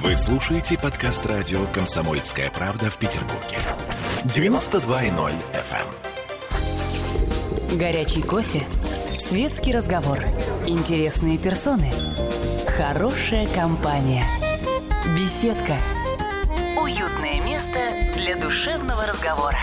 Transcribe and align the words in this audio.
Вы 0.00 0.16
слушаете 0.16 0.78
подкаст 0.78 1.26
радио 1.26 1.66
«Комсомольская 1.66 2.50
правда» 2.50 2.90
в 2.90 2.96
Петербурге. 2.96 3.58
92.0 4.24 5.32
FM. 5.52 5.86
Горячий 7.76 8.22
кофе, 8.22 8.62
светский 9.20 9.72
разговор, 9.72 10.18
интересные 10.66 11.36
персоны, 11.36 11.92
хорошая 12.78 13.46
компания, 13.48 14.24
беседка, 15.14 15.76
уютное 16.80 17.42
место 17.42 17.78
для 18.16 18.36
душевного 18.36 19.04
разговора. 19.06 19.58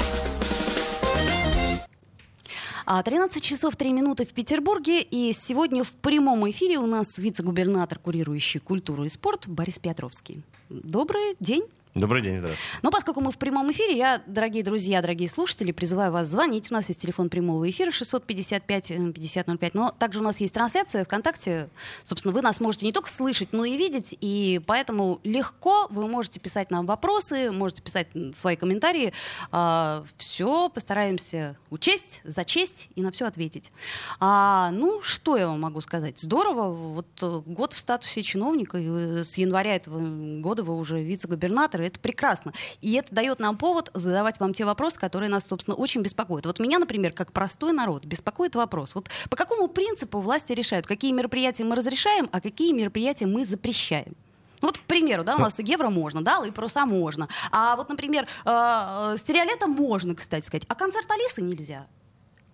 А 2.92 3.04
13 3.04 3.44
часов 3.44 3.76
3 3.76 3.94
минуты 3.94 4.26
в 4.26 4.34
Петербурге. 4.34 5.04
И 5.04 5.32
сегодня 5.32 5.84
в 5.84 5.92
прямом 5.92 6.50
эфире 6.50 6.80
у 6.80 6.88
нас 6.88 7.20
вице-губернатор, 7.20 8.00
курирующий 8.00 8.60
культуру 8.60 9.04
и 9.04 9.10
спорт 9.10 9.48
Борис 9.48 9.78
Петровский. 9.78 10.42
Добрый 10.70 11.36
день. 11.40 11.62
Добрый 12.00 12.22
день, 12.22 12.38
здравствуйте. 12.38 12.80
Но 12.82 12.92
поскольку 12.92 13.20
мы 13.20 13.30
в 13.32 13.38
прямом 13.38 13.70
эфире, 13.72 13.98
я, 13.98 14.22
дорогие 14.26 14.64
друзья, 14.64 15.02
дорогие 15.02 15.28
слушатели, 15.28 15.74
призываю 15.74 16.14
вас 16.14 16.30
звонить. 16.30 16.72
У 16.72 16.74
нас 16.74 16.88
есть 16.88 17.02
телефон 17.02 17.28
прямого 17.28 17.70
эфира 17.70 17.92
655-5005. 17.92 19.72
Но 19.74 19.92
также 19.92 20.20
у 20.20 20.24
нас 20.24 20.40
есть 20.40 20.54
трансляция 20.54 21.04
ВКонтакте. 21.04 21.70
Собственно, 22.04 22.34
вы 22.34 22.42
нас 22.42 22.62
можете 22.62 22.86
не 22.86 22.94
только 22.94 23.10
слышать, 23.10 23.50
но 23.52 23.66
и 23.66 23.76
видеть. 23.76 24.16
И 24.22 24.62
поэтому 24.66 25.20
легко 25.26 25.88
вы 25.90 26.08
можете 26.08 26.40
писать 26.40 26.72
нам 26.72 26.86
вопросы, 26.86 27.52
можете 27.52 27.82
писать 27.82 28.08
свои 28.34 28.56
комментарии. 28.56 29.12
А, 29.52 30.06
все 30.16 30.70
постараемся 30.70 31.58
учесть, 31.70 32.22
зачесть 32.24 32.88
и 32.96 33.02
на 33.02 33.12
все 33.12 33.26
ответить. 33.26 33.74
А, 34.22 34.72
ну, 34.72 35.02
что 35.02 35.36
я 35.36 35.48
вам 35.48 35.60
могу 35.60 35.82
сказать? 35.82 36.18
Здорово. 36.18 36.72
Вот 36.72 37.08
э, 37.22 37.42
год 37.46 37.74
в 37.74 37.78
статусе 37.78 38.24
чиновника. 38.24 38.78
И 38.78 38.88
э, 38.88 39.24
с 39.26 39.38
января 39.38 39.76
этого 39.76 40.00
года 40.40 40.64
вы 40.64 40.78
уже 40.78 41.04
вице-губернатор 41.04 41.89
это 41.90 42.00
прекрасно. 42.00 42.54
И 42.82 42.94
это 42.94 43.14
дает 43.14 43.40
нам 43.40 43.58
повод 43.58 43.92
задавать 43.94 44.40
вам 44.40 44.54
те 44.54 44.66
вопросы, 44.66 45.00
которые 45.00 45.30
нас, 45.30 45.46
собственно, 45.46 45.76
очень 45.76 46.02
беспокоят. 46.02 46.46
Вот 46.46 46.60
меня, 46.60 46.80
например, 46.80 47.14
как 47.14 47.34
простой 47.34 47.74
народ, 47.74 48.06
беспокоит 48.06 48.56
вопрос. 48.56 48.96
Вот 48.96 49.10
по 49.30 49.36
какому 49.36 49.68
принципу 49.68 50.20
власти 50.20 50.54
решают, 50.54 50.88
какие 50.88 51.12
мероприятия 51.12 51.64
мы 51.64 51.76
разрешаем, 51.76 52.30
а 52.32 52.42
какие 52.42 52.74
мероприятия 52.74 53.26
мы 53.26 53.46
запрещаем? 53.46 54.16
Ну, 54.62 54.68
вот, 54.68 54.78
к 54.78 54.82
примеру, 54.82 55.24
да, 55.24 55.36
у 55.36 55.40
нас 55.40 55.56
евро 55.60 55.90
можно, 55.90 56.22
да, 56.22 56.46
и 56.46 56.52
паруса 56.52 56.86
можно. 56.86 57.30
А 57.52 57.76
вот, 57.78 57.88
например, 57.88 58.28
э, 58.44 59.16
стереолета 59.18 59.68
можно, 59.68 60.16
кстати 60.16 60.46
сказать, 60.46 60.66
а 60.68 60.76
концерт 60.76 61.10
Алисы 61.10 61.42
нельзя. 61.42 61.88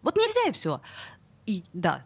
Вот 0.03 0.16
нельзя 0.16 0.49
и 0.49 0.52
все. 0.52 0.81
И 1.47 1.64
да, 1.73 2.03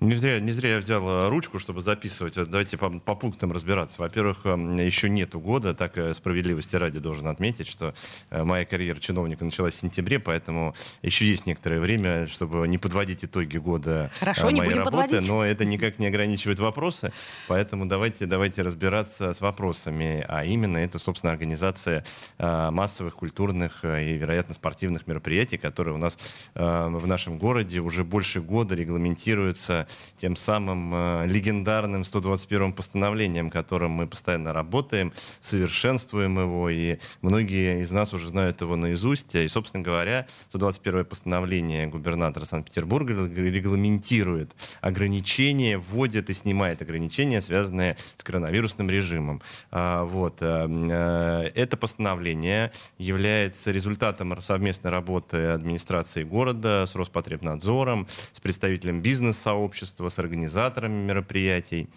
не 0.00 0.14
зря, 0.14 0.40
не 0.40 0.50
зря 0.50 0.70
я 0.70 0.78
взял 0.78 1.06
э, 1.06 1.28
ручку, 1.28 1.58
чтобы 1.58 1.82
записывать. 1.82 2.34
Давайте 2.34 2.78
по, 2.78 2.88
по 2.88 3.14
пунктам 3.14 3.52
разбираться. 3.52 4.00
Во-первых, 4.00 4.46
эм, 4.46 4.76
еще 4.76 5.10
нету 5.10 5.40
года, 5.40 5.74
так 5.74 5.98
э, 5.98 6.14
справедливости 6.14 6.74
ради 6.76 6.98
должен 6.98 7.26
отметить, 7.26 7.68
что 7.68 7.94
э, 8.30 8.42
моя 8.42 8.64
карьера 8.64 8.98
чиновника 8.98 9.44
началась 9.44 9.74
в 9.74 9.78
сентябре, 9.78 10.18
поэтому 10.18 10.74
еще 11.02 11.26
есть 11.26 11.44
некоторое 11.44 11.80
время, 11.80 12.26
чтобы 12.28 12.66
не 12.66 12.78
подводить 12.78 13.24
итоги 13.26 13.58
года 13.58 14.10
Хорошо, 14.18 14.44
моей 14.44 14.54
не 14.54 14.62
будем 14.62 14.78
работы, 14.78 14.96
подводить. 14.96 15.28
но 15.28 15.44
это 15.44 15.66
никак 15.66 15.98
не 15.98 16.06
ограничивает 16.06 16.58
вопросы, 16.60 17.12
поэтому 17.46 17.84
давайте, 17.84 18.24
давайте 18.24 18.62
разбираться 18.62 19.34
с 19.34 19.40
вопросами, 19.42 20.24
а 20.28 20.46
именно 20.46 20.78
это, 20.78 20.98
собственно, 20.98 21.32
организация 21.32 22.04
массовых 22.38 23.16
культурных 23.16 23.84
и, 23.84 24.16
вероятно, 24.16 24.54
спортивных 24.54 25.06
мероприятий, 25.06 25.58
которые 25.58 25.94
у 25.94 25.98
нас 25.98 26.16
в 26.54 27.06
нашем 27.06 27.38
городе 27.38 27.80
уже 27.80 28.04
больше 28.04 28.40
года 28.40 28.74
регламентируются 28.74 29.86
тем 30.16 30.36
самым 30.36 30.92
э, 30.94 31.26
легендарным 31.26 32.04
121 32.04 32.72
постановлением, 32.72 33.50
которым 33.50 33.92
мы 33.92 34.06
постоянно 34.06 34.52
работаем, 34.52 35.12
совершенствуем 35.40 36.38
его, 36.38 36.70
и 36.70 36.98
многие 37.22 37.82
из 37.82 37.90
нас 37.90 38.12
уже 38.14 38.28
знают 38.28 38.60
его 38.60 38.76
наизусть. 38.76 39.34
И, 39.34 39.48
собственно 39.48 39.82
говоря, 39.82 40.26
121 40.48 41.04
постановление 41.04 41.86
губернатора 41.86 42.44
Санкт-Петербурга 42.44 43.12
регламентирует 43.12 44.54
ограничения, 44.80 45.78
вводит 45.78 46.30
и 46.30 46.34
снимает 46.34 46.82
ограничения, 46.82 47.42
связанные 47.42 47.96
с 48.16 48.22
коронавирусным 48.22 48.90
режимом. 48.90 49.42
А, 49.70 50.04
вот. 50.04 50.38
Э, 50.40 50.66
э, 50.68 51.50
это 51.54 51.76
постановление 51.76 52.72
является 52.98 53.70
результатом 53.70 54.40
совместной 54.40 54.90
работы 54.90 55.48
администрации 55.48 56.22
города 56.24 56.86
с 56.86 56.94
Роспотребнадзором, 56.94 58.06
с 58.32 58.40
представителем 58.40 59.02
бизнес-сообщества, 59.02 59.79
общества, 59.80 60.10
с 60.10 60.18
организаторами 60.18 61.06
мероприятий. 61.06 61.88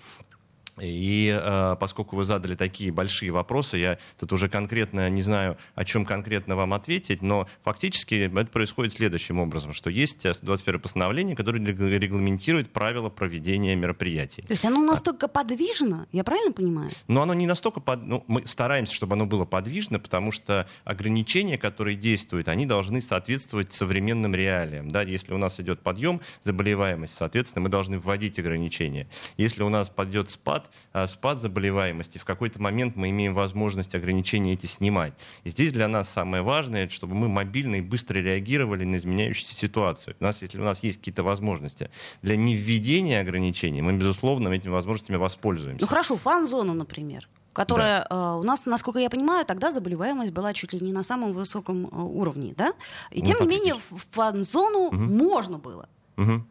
И 0.81 1.29
э, 1.39 1.75
поскольку 1.79 2.16
вы 2.16 2.23
задали 2.23 2.56
такие 2.56 2.91
большие 2.91 3.31
вопросы, 3.31 3.78
я 3.78 4.00
тут 4.19 4.34
уже 4.34 4.50
конкретно 4.50 5.09
не 5.09 5.22
знаю, 5.22 5.57
о 5.75 5.85
чем 5.85 6.06
конкретно 6.06 6.56
вам 6.56 6.73
ответить, 6.73 7.22
но 7.22 7.47
фактически 7.63 8.16
это 8.16 8.45
происходит 8.45 8.94
следующим 8.94 9.39
образом, 9.39 9.73
что 9.73 9.89
есть 9.89 10.25
21 10.41 10.79
постановление, 10.79 11.35
которое 11.35 11.59
регламентирует 11.63 12.72
правила 12.72 13.09
проведения 13.09 13.75
мероприятий. 13.75 14.41
То 14.41 14.51
есть 14.51 14.66
оно 14.66 14.81
настолько 14.81 15.28
а, 15.28 15.29
подвижно, 15.29 16.07
я 16.11 16.23
правильно 16.23 16.51
понимаю? 16.51 16.90
Но 17.07 17.22
оно 17.22 17.34
не 17.34 17.45
настолько, 17.45 17.79
под, 17.79 18.05
ну, 18.05 18.23
мы 18.28 18.47
стараемся, 18.47 18.95
чтобы 18.95 19.13
оно 19.13 19.25
было 19.25 19.45
подвижно, 19.45 20.00
потому 20.00 20.31
что 20.31 20.67
ограничения, 20.85 21.57
которые 21.57 21.95
действуют, 21.95 22.47
они 22.47 22.66
должны 22.66 23.01
соответствовать 23.01 23.73
современным 23.73 24.34
реалиям. 24.34 24.90
Да? 24.90 25.03
Если 25.03 25.34
у 25.34 25.38
нас 25.38 25.59
идет 25.59 25.81
подъем 25.81 26.22
заболеваемости, 26.41 27.16
соответственно, 27.17 27.63
мы 27.63 27.69
должны 27.69 28.00
вводить 28.00 28.40
ограничения. 28.40 29.07
Если 29.38 29.63
у 29.63 29.69
нас 29.69 29.90
пойдет 29.90 30.29
спад, 30.29 30.62
спад, 30.63 30.72
а, 30.94 31.07
спад 31.07 31.40
заболеваемости, 31.40 32.18
в 32.18 32.25
какой-то 32.25 32.62
момент 32.62 32.96
мы 32.96 33.09
имеем 33.09 33.34
возможность 33.34 33.96
ограничения 33.96 34.53
эти 34.53 34.66
снимать. 34.66 35.13
И 35.44 35.50
здесь 35.50 35.74
для 35.74 35.88
нас 35.88 36.09
самое 36.09 36.44
важное, 36.44 36.90
чтобы 36.90 37.16
мы 37.16 37.29
мобильно 37.29 37.75
и 37.75 37.81
быстро 37.81 38.19
реагировали 38.19 38.84
на 38.84 38.97
изменяющуюся 38.97 39.56
ситуацию. 39.56 40.16
У 40.19 40.23
нас, 40.23 40.41
если 40.41 40.59
у 40.59 40.63
нас 40.63 40.84
есть 40.84 41.00
какие-то 41.00 41.23
возможности 41.23 41.90
для 42.22 42.35
невведения 42.35 43.22
ограничений, 43.22 43.81
мы, 43.81 43.94
безусловно, 43.94 44.50
этими 44.50 44.72
возможностями 44.72 45.18
воспользуемся. 45.18 45.81
Ну 45.81 45.88
хорошо, 45.88 46.18
фан-зона, 46.18 46.73
например 46.73 47.28
которая 47.53 48.07
да. 48.09 48.34
э, 48.34 48.40
у 48.40 48.41
нас, 48.41 48.66
насколько 48.66 48.97
я 48.97 49.12
понимаю, 49.12 49.46
тогда 49.46 49.72
заболеваемость 49.72 50.31
была 50.31 50.53
чуть 50.53 50.73
ли 50.73 50.79
не 50.79 50.91
на 50.91 51.03
самом 51.03 51.34
высоком 51.34 51.85
э, 51.85 51.90
уровне, 52.02 52.56
да? 52.57 52.73
И 53.12 53.19
ну, 53.19 53.28
тем 53.28 53.41
не 53.41 53.47
менее 53.47 53.75
в 53.75 54.07
фан-зону 54.09 54.88
угу. 54.88 54.96
можно 54.96 55.59
было. 55.59 55.88
Угу. 56.18 56.44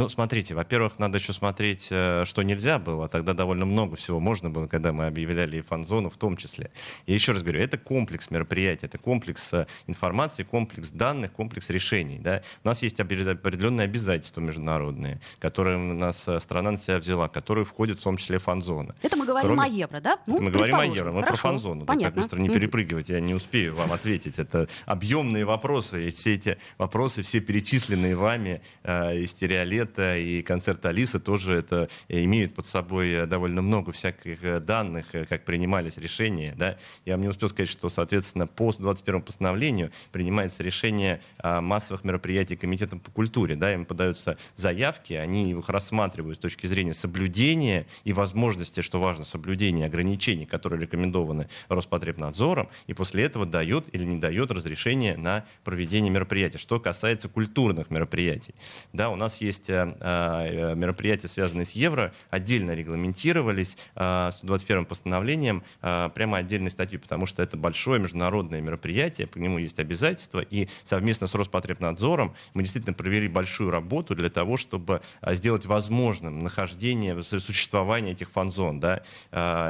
Ну, 0.00 0.08
смотрите, 0.08 0.54
во-первых, 0.54 0.98
надо 0.98 1.18
еще 1.18 1.34
смотреть, 1.34 1.88
э, 1.90 2.24
что 2.24 2.42
нельзя 2.42 2.78
было. 2.78 3.06
Тогда 3.06 3.34
довольно 3.34 3.66
много 3.66 3.96
всего 3.96 4.18
можно 4.18 4.48
было, 4.48 4.66
когда 4.66 4.94
мы 4.94 5.06
объявляли 5.06 5.58
и 5.58 5.60
фан-зону 5.60 6.08
в 6.08 6.16
том 6.16 6.38
числе. 6.38 6.70
И 7.04 7.12
еще 7.12 7.32
раз 7.32 7.42
говорю, 7.42 7.60
это 7.60 7.76
комплекс 7.76 8.30
мероприятий, 8.30 8.86
это 8.86 8.96
комплекс 8.96 9.52
э, 9.52 9.66
информации, 9.86 10.42
комплекс 10.42 10.88
данных, 10.88 11.32
комплекс 11.32 11.68
решений. 11.68 12.18
Да? 12.18 12.40
У 12.64 12.68
нас 12.68 12.82
есть 12.82 12.98
определенные 12.98 13.84
обязательства 13.84 14.40
международные, 14.40 15.20
которые 15.38 15.76
у 15.76 15.92
нас 15.92 16.26
э, 16.26 16.40
страна 16.40 16.70
на 16.70 16.78
себя 16.78 16.96
взяла, 16.96 17.28
которые 17.28 17.66
входят 17.66 18.00
в 18.00 18.02
том 18.02 18.16
числе 18.16 18.38
фан-зона. 18.38 18.94
Это 19.02 19.18
мы 19.18 19.26
говорим 19.26 19.48
Кроме... 19.48 19.64
о 19.64 19.66
евро, 19.66 20.00
да? 20.00 20.18
Ну, 20.26 20.40
мы 20.40 20.50
говорим 20.50 20.76
о 20.76 20.86
евро. 20.86 21.12
Вот 21.12 21.26
про 21.26 21.36
фан-зону. 21.36 21.84
Так, 21.84 22.00
так 22.00 22.14
быстро 22.14 22.40
не 22.40 22.48
перепрыгивать, 22.48 23.10
я 23.10 23.20
не 23.20 23.34
успею 23.34 23.74
вам 23.74 23.92
ответить. 23.92 24.38
Это 24.38 24.66
объемные 24.86 25.44
вопросы, 25.44 26.08
и 26.08 26.10
все 26.10 26.32
эти 26.32 26.56
вопросы, 26.78 27.22
все 27.22 27.40
перечисленные 27.40 28.16
вами 28.16 28.62
э, 28.82 29.18
из 29.18 29.32
стереолет 29.32 29.89
балета 29.90 30.16
и 30.16 30.42
концерт 30.42 30.84
Алисы 30.86 31.18
тоже 31.20 31.54
это 31.54 31.88
имеют 32.08 32.54
под 32.54 32.66
собой 32.66 33.10
э, 33.10 33.26
довольно 33.26 33.62
много 33.62 33.92
всяких 33.92 34.42
э, 34.42 34.60
данных, 34.60 35.06
э, 35.14 35.26
как 35.26 35.44
принимались 35.44 35.96
решения. 35.96 36.54
Да? 36.56 36.76
Я 37.04 37.14
вам 37.14 37.22
не 37.22 37.28
успел 37.28 37.48
сказать, 37.48 37.68
что, 37.68 37.88
соответственно, 37.88 38.46
по 38.46 38.72
21 38.72 39.22
постановлению 39.22 39.90
принимается 40.12 40.62
решение 40.62 41.20
массовых 41.42 42.04
мероприятий 42.04 42.56
Комитетом 42.56 43.00
по 43.00 43.10
культуре. 43.10 43.56
Да? 43.56 43.74
Им 43.74 43.84
подаются 43.84 44.36
заявки, 44.56 45.14
они 45.14 45.50
их 45.50 45.68
рассматривают 45.68 46.38
с 46.38 46.40
точки 46.40 46.66
зрения 46.66 46.94
соблюдения 46.94 47.86
и 48.04 48.12
возможности, 48.12 48.80
что 48.80 49.00
важно, 49.00 49.24
соблюдения 49.24 49.86
ограничений, 49.86 50.46
которые 50.46 50.80
рекомендованы 50.80 51.48
Роспотребнадзором, 51.68 52.68
и 52.86 52.94
после 52.94 53.24
этого 53.24 53.46
дает 53.46 53.84
или 53.92 54.04
не 54.04 54.18
дает 54.18 54.50
разрешение 54.50 55.16
на 55.16 55.44
проведение 55.64 56.10
мероприятий. 56.10 56.58
Что 56.58 56.78
касается 56.78 57.28
культурных 57.28 57.90
мероприятий. 57.90 58.54
Да, 58.92 59.10
у 59.10 59.16
нас 59.16 59.40
есть 59.40 59.68
Э, 60.00 60.72
э, 60.72 60.74
мероприятия, 60.74 61.28
связанные 61.28 61.66
с 61.66 61.72
евро, 61.72 62.12
отдельно 62.30 62.72
регламентировались 62.72 63.76
э, 63.94 64.30
с 64.32 64.40
21 64.42 64.84
постановлением 64.84 65.62
прямо 65.80 66.38
отдельной 66.38 66.70
статьей, 66.70 66.98
потому 66.98 67.26
что 67.26 67.42
это 67.42 67.56
большое 67.56 68.00
международное 68.00 68.60
мероприятие, 68.60 69.26
по 69.26 69.38
нему 69.38 69.58
есть 69.58 69.78
обязательства, 69.78 70.40
и 70.40 70.68
совместно 70.84 71.26
с 71.26 71.34
Роспотребнадзором 71.34 72.34
мы 72.54 72.62
действительно 72.62 72.94
провели 72.94 73.28
большую 73.28 73.70
работу 73.70 74.14
для 74.14 74.30
того, 74.30 74.56
чтобы 74.56 75.00
сделать 75.22 75.66
возможным 75.66 76.40
нахождение, 76.40 77.22
существование 77.22 78.12
этих 78.12 78.30
фан-зон, 78.30 78.80
да, 78.80 79.02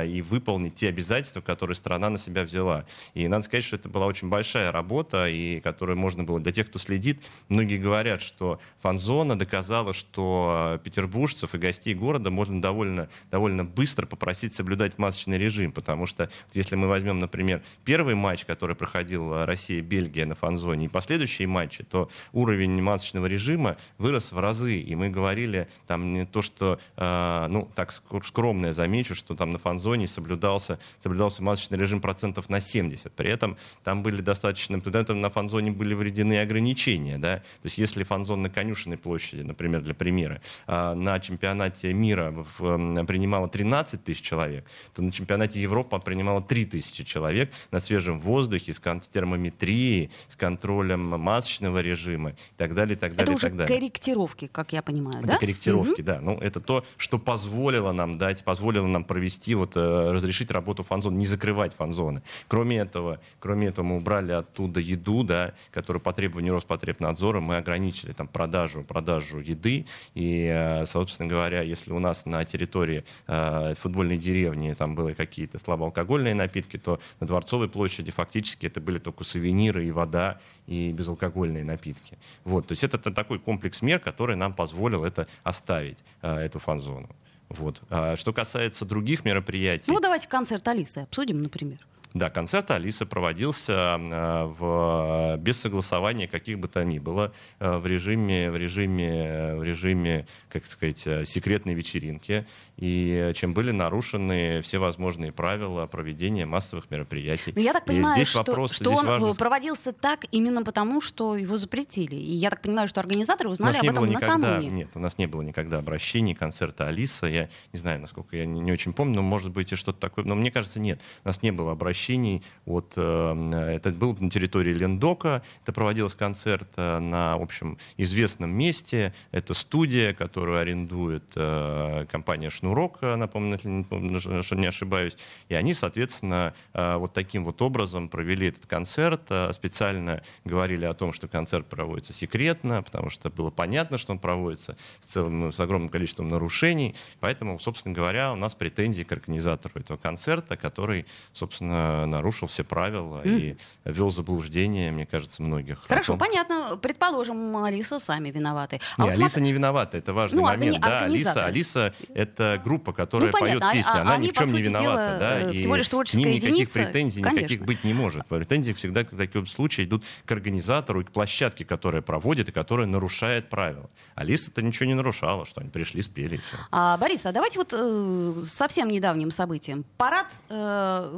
и 0.05 0.23
выполнить 0.23 0.75
те 0.75 0.89
обязательства, 0.89 1.41
которые 1.41 1.77
страна 1.77 2.11
на 2.11 2.19
себя 2.19 2.45
взяла. 2.45 2.85
И 3.15 3.27
надо 3.29 3.45
сказать, 3.45 3.65
что 3.65 3.77
это 3.77 3.89
была 3.89 4.07
очень 4.07 4.29
большая 4.29 4.73
работа, 4.73 5.29
и 5.29 5.61
которую 5.61 5.99
можно 5.99 6.25
было, 6.25 6.41
для 6.41 6.53
тех, 6.53 6.69
кто 6.69 6.79
следит, 6.79 7.23
многие 7.49 7.79
говорят, 7.79 8.23
что 8.23 8.61
фан-зона 8.81 9.39
доказала 9.39 9.90
правило, 9.91 9.95
что 9.95 10.81
петербуржцев 10.83 11.55
и 11.55 11.59
гостей 11.59 11.95
города 11.95 12.31
можно 12.31 12.61
довольно, 12.61 13.09
довольно 13.31 13.65
быстро 13.65 14.07
попросить 14.07 14.55
соблюдать 14.55 14.99
масочный 14.99 15.39
режим, 15.39 15.73
потому 15.73 16.07
что 16.07 16.31
если 16.55 16.77
мы 16.77 16.89
возьмем, 16.89 17.19
например, 17.19 17.63
первый 17.85 18.15
матч, 18.15 18.45
который 18.45 18.77
проходил 18.77 19.45
Россия-Бельгия 19.45 20.27
на 20.27 20.35
фанзоне, 20.35 20.87
и 20.87 20.89
последующие 20.89 21.49
матчи, 21.49 21.85
то 21.85 22.09
уровень 22.33 22.83
масочного 22.83 23.27
режима 23.27 23.77
вырос 23.99 24.33
в 24.33 24.39
разы, 24.39 24.79
и 24.79 24.95
мы 24.95 25.11
говорили 25.11 25.69
там 25.87 26.13
не 26.13 26.27
то, 26.27 26.43
что, 26.43 26.79
э, 26.97 27.47
ну, 27.49 27.69
так 27.75 27.93
скромно 28.25 28.67
я 28.67 28.73
замечу, 28.73 29.15
что 29.15 29.35
там 29.35 29.51
на 29.51 29.59
фанзоне 29.59 30.09
соблюдался, 30.09 30.79
соблюдался 31.03 31.43
масочный 31.43 31.79
режим 31.79 32.01
процентов 32.01 32.49
на 32.49 32.61
70. 32.61 33.13
При 33.13 33.31
этом 33.31 33.57
там 33.85 34.03
были 34.03 34.21
достаточно, 34.21 34.81
при 34.81 34.99
этом 34.99 35.21
на 35.21 35.31
фанзоне 35.31 35.71
были 35.73 35.95
введены 35.95 36.41
ограничения, 36.41 37.19
да, 37.19 37.37
то 37.39 37.65
есть 37.65 37.79
если 37.79 38.05
фанзон 38.05 38.43
на 38.43 38.51
Конюшенной 38.51 38.97
площади, 38.97 39.43
например, 39.43 39.80
для 39.81 39.95
примера, 39.95 40.41
э, 40.67 40.95
на 40.95 41.19
чемпионате 41.21 41.93
мира 41.93 42.33
принимало 42.59 43.49
13 43.49 44.05
тысяч 44.05 44.23
человек, 44.23 44.67
то 44.95 45.03
на 45.03 45.11
чемпионате 45.11 45.61
Европы 45.61 45.99
принимало 46.05 46.43
3 46.43 46.67
тысячи 46.67 47.05
человек 47.05 47.51
на 47.71 47.81
свежем 47.81 48.21
воздухе, 48.21 48.73
с 48.73 48.81
термометрией, 49.13 50.11
с 50.29 50.37
контролем 50.37 51.01
масочного 51.01 51.81
режима 51.81 52.31
и 52.31 52.35
так 52.57 52.75
далее, 52.75 52.97
и 52.97 52.99
так 52.99 53.15
далее. 53.15 53.23
Это 53.25 53.33
уже 53.33 53.49
так 53.49 53.57
далее. 53.57 53.79
корректировки, 53.79 54.47
как 54.47 54.73
я 54.73 54.83
понимаю, 54.83 55.19
это 55.19 55.29
да? 55.29 55.39
корректировки, 55.39 56.01
угу. 56.01 56.03
да. 56.03 56.21
Ну, 56.21 56.39
это 56.39 56.61
то, 56.61 56.85
что 56.97 57.19
позволило 57.19 57.93
нам 57.93 58.19
дать, 58.19 58.45
позволило 58.45 58.87
нам 58.87 59.05
провести, 59.05 59.55
вот, 59.55 59.73
э, 59.77 60.11
разрешить 60.13 60.51
работу 60.51 60.83
фанзон, 60.83 61.17
не 61.17 61.27
закрывать 61.27 61.75
фанзоны. 61.75 62.23
Кроме 62.49 62.79
этого, 62.79 63.21
кроме 63.39 63.69
этого, 63.69 63.85
мы 63.85 63.97
убрали 63.97 64.33
оттуда 64.33 64.81
еду, 64.81 65.23
да, 65.25 65.55
которую 65.71 66.03
по 66.03 66.13
требованию 66.13 66.55
Роспотребнадзора 66.55 67.41
мы 67.41 67.57
ограничили 67.57 68.13
там 68.13 68.29
продажу, 68.29 68.83
продажу 68.83 69.41
еды. 69.41 69.70
И, 70.15 70.47
э, 70.47 70.87
собственно 70.87 71.29
говоря, 71.29 71.63
если 71.63 71.93
у 71.93 71.99
нас 71.99 72.27
на 72.27 72.45
территории 72.45 73.05
э, 73.27 73.75
футбольной 73.81 74.19
деревни 74.19 74.75
там 74.75 74.95
были 74.95 75.15
какие-то 75.15 75.59
слабоалкогольные 75.59 76.35
напитки, 76.35 76.77
то 76.79 77.01
на 77.21 77.27
Дворцовой 77.27 77.69
площади 77.69 78.11
фактически 78.11 78.67
это 78.67 78.81
были 78.81 78.99
только 78.99 79.25
сувениры 79.25 79.87
и 79.87 79.91
вода, 79.91 80.41
и 80.67 80.93
безалкогольные 80.93 81.65
напитки. 81.65 82.19
Вот, 82.45 82.67
то 82.67 82.73
есть 82.73 82.85
это, 82.85 82.97
это 82.97 83.11
такой 83.11 83.39
комплекс 83.39 83.83
мер, 83.83 83.99
который 83.99 84.37
нам 84.37 84.55
позволил 84.55 85.05
это 85.05 85.27
оставить, 85.43 85.99
э, 86.23 86.37
эту 86.37 86.59
фан-зону. 86.59 87.09
Вот. 87.51 87.83
А 87.91 88.17
что 88.17 88.33
касается 88.33 88.85
других 88.85 89.25
мероприятий... 89.25 89.91
Ну, 89.91 89.99
давайте 90.01 90.29
концерт 90.29 90.67
Алисы 90.69 90.99
обсудим, 90.99 91.43
например. 91.43 91.79
Да, 92.13 92.29
концерт 92.29 92.71
Алисы 92.73 93.07
проводился 93.07 93.73
э, 93.73 94.45
в, 94.59 95.37
без 95.39 95.61
согласования 95.61 96.27
каких 96.27 96.59
бы 96.59 96.67
то 96.67 96.83
ни 96.83 96.99
было 96.99 97.33
э, 97.61 97.77
в 97.77 97.87
режиме, 97.87 98.51
в 98.51 98.57
режиме, 98.57 99.55
в 99.55 99.63
режиме, 99.63 100.27
как 100.49 100.67
сказать, 100.67 101.07
э, 101.07 101.25
секретной 101.25 101.75
вечеринки, 101.75 102.47
и 102.77 103.31
чем 103.37 103.55
были 103.55 103.71
нарушены 103.71 104.61
все 104.63 104.79
возможные 104.79 105.31
правила 105.31 105.87
проведения 105.87 106.47
массовых 106.47 106.91
мероприятий. 106.91 107.53
Но 107.55 107.61
я 107.61 107.73
так 107.73 107.85
понимаю, 107.85 108.17
здесь 108.17 108.29
что, 108.29 108.39
вопрос, 108.39 108.73
что 108.73 108.87
здесь 108.87 108.99
он 108.99 109.07
важно... 109.07 109.35
проводился 109.35 109.93
так 109.93 110.25
именно 110.33 110.65
потому, 110.65 111.01
что 111.01 111.37
его 111.37 111.59
запретили. 111.59 112.17
И 112.17 112.35
я 112.35 112.51
так 112.51 112.63
понимаю, 112.63 112.89
что 112.89 112.99
организаторы 112.99 113.51
узнали 113.51 113.79
об 113.79 113.85
этом 113.85 114.09
никогда, 114.09 114.37
накануне. 114.37 114.69
Нет, 114.69 114.91
у 114.95 114.99
нас 114.99 115.17
не 115.19 115.27
было 115.27 115.43
никогда 115.43 115.79
обращений 115.79 116.35
концерта 116.35 116.89
Алиса. 116.89 117.27
Я 117.27 117.49
не 117.73 117.79
знаю, 117.79 118.01
насколько 118.01 118.37
я 118.37 118.47
не, 118.47 118.61
не 118.61 118.73
очень 118.73 118.95
помню, 118.95 119.17
но 119.17 119.23
может 119.23 119.53
быть 119.53 119.73
и 119.73 119.77
что-то 119.77 120.01
такое. 120.01 120.25
Но 120.25 120.35
мне 120.35 120.51
кажется, 120.51 120.81
нет. 120.81 121.01
У 121.25 121.29
нас 121.29 121.43
не 121.43 121.53
было 121.53 121.73
обращений 121.73 122.00
обращений 122.01 122.43
от... 122.67 122.95
Э, 122.97 123.75
это 123.75 123.91
был 123.91 124.17
на 124.19 124.31
территории 124.31 124.73
Лендока, 124.73 125.43
это 125.63 125.73
проводился 125.73 126.17
концерт 126.17 126.69
э, 126.77 126.99
на, 126.99 127.37
в 127.37 127.43
общем, 127.43 127.79
известном 127.99 128.51
месте. 128.51 129.13
Это 129.33 129.55
студия, 129.55 130.15
которую 130.15 130.59
арендует 130.59 131.25
э, 131.35 132.07
компания 132.11 132.51
«Шнурок», 132.51 133.03
напомню, 133.03 133.59
если 133.59 134.57
не 134.57 134.67
ошибаюсь. 134.67 135.17
И 135.49 135.55
они, 135.55 135.75
соответственно, 135.75 136.55
вот 136.73 137.13
таким 137.13 137.45
вот 137.45 137.61
образом 137.63 138.09
провели 138.09 138.49
этот 138.49 138.67
концерт, 138.67 139.23
специально 139.53 140.23
говорили 140.45 140.85
о 140.85 140.95
том, 140.95 141.13
что 141.13 141.29
концерт 141.29 141.67
проводится 141.67 142.13
секретно, 142.13 142.83
потому 142.83 143.11
что 143.11 143.31
было 143.31 143.51
понятно, 143.51 143.99
что 143.99 144.13
он 144.13 144.19
проводится 144.19 144.77
с, 145.01 145.07
целым, 145.07 145.53
с 145.53 145.61
огромным 145.61 145.89
количеством 145.89 146.29
нарушений. 146.29 146.95
Поэтому, 147.21 147.59
собственно 147.59 147.95
говоря, 147.95 148.33
у 148.33 148.37
нас 148.37 148.55
претензии 148.55 149.03
к 149.03 149.13
организатору 149.13 149.81
этого 149.81 149.97
концерта, 149.97 150.57
который, 150.57 151.07
собственно, 151.33 151.90
нарушил 152.07 152.49
все 152.49 152.65
правила 152.65 153.23
mm. 153.25 153.39
и 153.39 153.57
ввел 153.85 154.11
заблуждение, 154.11 154.91
мне 154.91 155.07
кажется, 155.07 155.43
многих. 155.43 155.85
Хорошо, 155.87 156.13
том... 156.13 156.19
понятно. 156.19 156.79
Предположим, 156.81 157.57
Алиса 157.57 157.99
сами 157.99 158.31
виноваты. 158.31 158.81
А 158.97 159.03
не, 159.03 159.09
вот 159.09 159.19
Алиса 159.19 159.31
смотри... 159.31 159.45
не 159.45 159.53
виновата, 159.53 159.99
это 159.99 160.13
важный 160.13 160.37
ну, 160.37 160.43
момент. 160.43 160.77
Органи... 160.77 160.91
Да, 160.91 161.05
Алиса, 161.05 161.45
Алиса— 161.45 161.95
это 162.15 162.61
группа, 162.63 162.93
которая 162.93 163.31
ну, 163.33 163.39
поет 163.39 163.61
песни, 163.61 163.91
а, 163.91 164.01
она 164.03 164.15
они, 164.15 164.29
ни 164.29 164.33
в 164.33 164.35
чем 164.35 164.53
не 164.53 164.63
виновата. 164.63 165.17
Да, 165.19 165.41
э, 165.41 165.53
всего 165.53 165.77
лишь 165.77 165.89
творческая 165.89 166.35
никаких 166.35 166.51
единица, 166.51 166.83
претензий 166.83 167.23
конечно. 167.23 167.45
никаких 167.45 167.67
быть 167.67 167.85
не 167.85 167.95
может. 167.95 168.27
Претензии 168.27 168.73
всегда 168.73 169.05
в 169.05 169.17
таком 169.17 169.47
случае 169.47 169.87
идут 169.87 170.05
к 170.25 170.33
организатору 170.33 171.01
и 171.01 171.05
к 171.05 171.11
площадке, 171.11 171.65
которая 171.65 172.03
проводит 172.03 172.49
и 172.49 172.53
которая 172.53 172.87
нарушает 172.87 173.49
правила. 173.49 173.91
Алиса-то 174.15 174.63
ничего 174.63 174.87
не 174.87 174.95
нарушала, 174.95 175.47
что 175.47 175.61
они 175.61 175.71
пришли, 175.71 176.03
спели. 176.03 176.37
И 176.37 176.39
все. 176.39 176.57
А, 176.71 176.97
Борис, 176.97 177.27
а 177.27 177.33
давайте 177.33 177.59
вот 177.59 177.73
э, 177.73 178.43
совсем 178.47 178.89
недавним 178.89 179.31
событием. 179.31 179.85
Парад 179.97 180.27
э, 180.49 181.11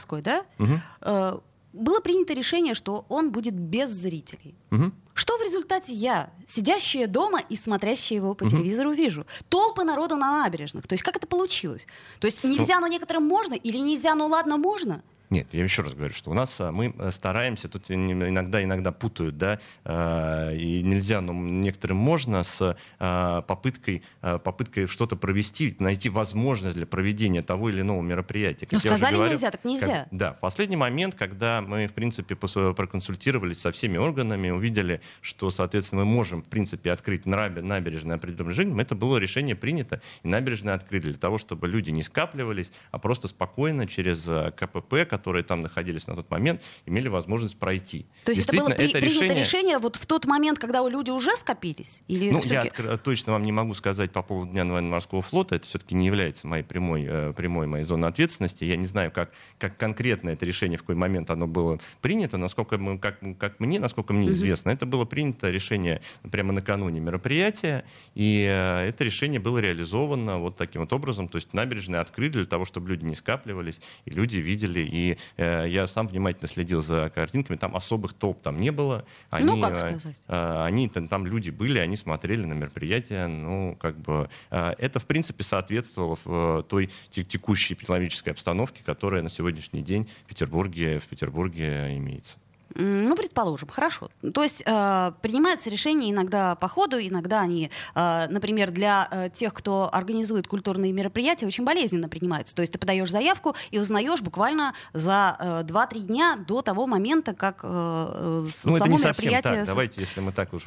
военно-морской, 0.00 0.22
да? 0.22 0.44
Угу. 0.58 1.42
было 1.72 2.00
принято 2.00 2.34
решение, 2.34 2.74
что 2.74 3.04
он 3.08 3.30
будет 3.30 3.54
без 3.54 3.90
зрителей. 3.90 4.54
Угу. 4.70 4.92
Что 5.14 5.38
в 5.38 5.42
результате 5.42 5.92
я, 5.92 6.30
сидящая 6.46 7.06
дома 7.06 7.40
и 7.40 7.56
смотрящая 7.56 8.18
его 8.18 8.34
по 8.34 8.44
угу. 8.44 8.50
телевизору, 8.50 8.92
вижу? 8.92 9.26
Толпы 9.48 9.84
народу 9.84 10.16
на 10.16 10.42
набережных. 10.42 10.86
То 10.86 10.94
есть 10.94 11.02
как 11.02 11.16
это 11.16 11.26
получилось? 11.26 11.86
То 12.18 12.26
есть 12.26 12.42
нельзя, 12.44 12.76
ну, 12.76 12.82
но 12.82 12.86
некоторым 12.88 13.24
можно, 13.24 13.54
или 13.54 13.78
нельзя, 13.78 14.14
но 14.14 14.26
ладно, 14.26 14.56
можно? 14.56 15.02
Нет, 15.30 15.46
я 15.52 15.62
еще 15.62 15.82
раз 15.82 15.94
говорю, 15.94 16.12
что 16.12 16.30
у 16.32 16.34
нас 16.34 16.60
а, 16.60 16.72
мы 16.72 16.92
э, 16.98 17.10
стараемся, 17.12 17.68
тут 17.68 17.88
иногда 17.88 18.62
иногда 18.64 18.90
путают, 18.90 19.38
да, 19.38 19.60
а, 19.84 20.52
и 20.52 20.82
нельзя, 20.82 21.20
но 21.20 21.32
некоторым 21.32 21.98
можно 21.98 22.42
с 22.42 22.76
а, 22.98 23.42
попыткой 23.42 24.02
попыткой 24.20 24.88
что-то 24.88 25.16
провести, 25.16 25.76
найти 25.78 26.08
возможность 26.08 26.76
для 26.76 26.86
проведения 26.86 27.42
того 27.42 27.70
или 27.70 27.80
иного 27.80 28.02
мероприятия. 28.02 28.66
Как 28.66 28.72
ну 28.72 28.78
сказали 28.80 29.14
говорю, 29.14 29.32
нельзя, 29.32 29.50
так 29.50 29.64
нельзя. 29.64 29.86
Как, 29.86 30.08
да, 30.10 30.32
в 30.32 30.40
последний 30.40 30.76
момент, 30.76 31.14
когда 31.14 31.60
мы 31.60 31.86
в 31.86 31.92
принципе 31.92 32.34
проконсультировались 32.34 33.60
со 33.60 33.70
всеми 33.70 33.98
органами, 33.98 34.50
увидели, 34.50 35.00
что, 35.20 35.50
соответственно, 35.50 36.04
мы 36.04 36.10
можем 36.10 36.42
в 36.42 36.46
принципе 36.46 36.90
открыть 36.90 37.24
набережные 37.26 38.16
определенным 38.16 38.50
режимом, 38.50 38.80
это 38.80 38.94
было 38.96 39.18
решение 39.18 39.54
принято 39.54 40.00
и 40.24 40.28
набережные 40.28 40.74
открыли 40.74 41.02
для 41.02 41.18
того, 41.18 41.38
чтобы 41.38 41.68
люди 41.68 41.90
не 41.90 42.02
скапливались, 42.02 42.72
а 42.90 42.98
просто 42.98 43.28
спокойно 43.28 43.86
через 43.86 44.28
КПП, 44.56 45.04
которые 45.20 45.44
там 45.44 45.60
находились 45.60 46.06
на 46.06 46.14
тот 46.14 46.30
момент, 46.30 46.62
имели 46.86 47.08
возможность 47.08 47.58
пройти. 47.58 48.06
То 48.24 48.32
есть 48.32 48.48
это 48.48 48.56
было 48.56 48.70
при, 48.70 48.88
это 48.88 48.98
принято 48.98 49.24
решение... 49.24 49.40
решение 49.40 49.78
вот 49.78 49.96
в 49.96 50.06
тот 50.06 50.24
момент, 50.24 50.58
когда 50.58 50.86
люди 50.88 51.10
уже 51.10 51.36
скопились? 51.36 52.02
Или 52.08 52.30
ну, 52.30 52.40
я 52.44 52.62
откр... 52.62 52.96
точно 52.98 53.32
вам 53.32 53.42
не 53.42 53.52
могу 53.52 53.74
сказать 53.74 54.10
по 54.10 54.22
поводу 54.22 54.50
Дня 54.50 54.64
военно-морского 54.64 55.20
флота. 55.20 55.56
Это 55.56 55.66
все-таки 55.66 55.94
не 55.94 56.06
является 56.06 56.46
моей 56.46 56.64
прямой, 56.64 57.04
э, 57.06 57.32
прямой 57.36 57.66
моей 57.66 57.84
зоной 57.84 58.08
ответственности. 58.08 58.64
Я 58.64 58.76
не 58.76 58.86
знаю, 58.86 59.10
как, 59.10 59.30
как 59.58 59.76
конкретно 59.76 60.30
это 60.30 60.46
решение, 60.46 60.78
в 60.78 60.82
какой 60.82 60.94
момент 60.94 61.30
оно 61.30 61.46
было 61.46 61.78
принято. 62.00 62.38
Насколько, 62.38 62.78
мы, 62.78 62.98
как, 62.98 63.18
как 63.38 63.60
мне, 63.60 63.78
насколько 63.78 64.14
мне 64.14 64.30
известно, 64.30 64.70
это 64.70 64.86
было 64.86 65.04
принято 65.04 65.50
решение 65.50 66.00
прямо 66.30 66.52
накануне 66.52 67.00
мероприятия. 67.00 67.84
И 68.14 68.46
э, 68.48 68.88
это 68.88 69.04
решение 69.04 69.40
было 69.40 69.58
реализовано 69.58 70.38
вот 70.38 70.56
таким 70.56 70.80
вот 70.80 70.92
образом. 70.92 71.28
То 71.28 71.36
есть 71.36 71.52
набережные 71.52 72.00
открыли 72.00 72.32
для 72.32 72.46
того, 72.46 72.64
чтобы 72.64 72.88
люди 72.88 73.04
не 73.04 73.14
скапливались, 73.14 73.80
и 74.06 74.10
люди 74.10 74.38
видели 74.38 74.80
и 74.80 75.09
э, 75.36 75.66
я 75.68 75.86
сам 75.86 76.08
внимательно 76.08 76.48
следил 76.48 76.82
за 76.82 77.10
картинками, 77.14 77.56
там 77.56 77.76
особых 77.76 78.12
толп 78.12 78.40
там 78.42 78.60
не 78.60 78.70
было. 78.70 79.04
Они, 79.30 79.46
ну, 79.46 79.60
как 79.60 79.72
э, 79.72 79.76
сказать. 79.76 80.16
Э, 80.28 80.64
они, 80.64 80.88
там, 80.88 81.08
там 81.08 81.26
люди 81.26 81.50
были, 81.50 81.78
они 81.78 81.96
смотрели 81.96 82.44
на 82.44 82.54
мероприятие, 82.54 83.26
ну, 83.26 83.76
как 83.80 83.96
бы, 83.98 84.28
э, 84.50 84.74
это, 84.78 85.00
в 85.00 85.06
принципе, 85.06 85.44
соответствовало 85.44 86.16
в, 86.24 86.60
э, 86.60 86.62
той 86.68 86.90
текущей 87.10 87.74
экономической 87.74 88.30
обстановке, 88.30 88.82
которая 88.84 89.22
на 89.22 89.28
сегодняшний 89.28 89.82
день 89.82 90.08
в 90.24 90.28
Петербурге, 90.28 91.00
в 91.00 91.06
Петербурге 91.06 91.96
имеется. 91.96 92.38
Ну, 92.74 93.16
предположим, 93.16 93.68
хорошо. 93.68 94.10
То 94.32 94.42
есть 94.42 94.62
э, 94.64 95.12
принимается 95.22 95.70
решение 95.70 96.12
иногда 96.12 96.54
по 96.54 96.68
ходу, 96.68 96.98
иногда 96.98 97.40
они, 97.40 97.70
э, 97.94 98.26
например, 98.28 98.70
для 98.70 99.08
э, 99.10 99.28
тех, 99.32 99.52
кто 99.54 99.88
организует 99.92 100.46
культурные 100.46 100.92
мероприятия, 100.92 101.46
очень 101.46 101.64
болезненно 101.64 102.08
принимаются. 102.08 102.54
То 102.54 102.62
есть 102.62 102.72
ты 102.72 102.78
подаешь 102.78 103.10
заявку 103.10 103.56
и 103.70 103.78
узнаешь 103.78 104.20
буквально 104.20 104.74
за 104.92 105.36
э, 105.38 105.62
2-3 105.64 106.00
дня 106.00 106.36
до 106.46 106.62
того 106.62 106.86
момента, 106.86 107.34
как 107.34 107.60
э, 107.62 108.40
ну, 108.44 108.48
само 108.50 108.76
это 108.76 108.88
не 108.88 108.98
мероприятие... 108.98 109.42
Совсем 109.42 109.56
так. 109.56 109.66
Давайте, 109.66 110.00
если 110.00 110.20
мы 110.20 110.32
так 110.32 110.52
уж 110.52 110.62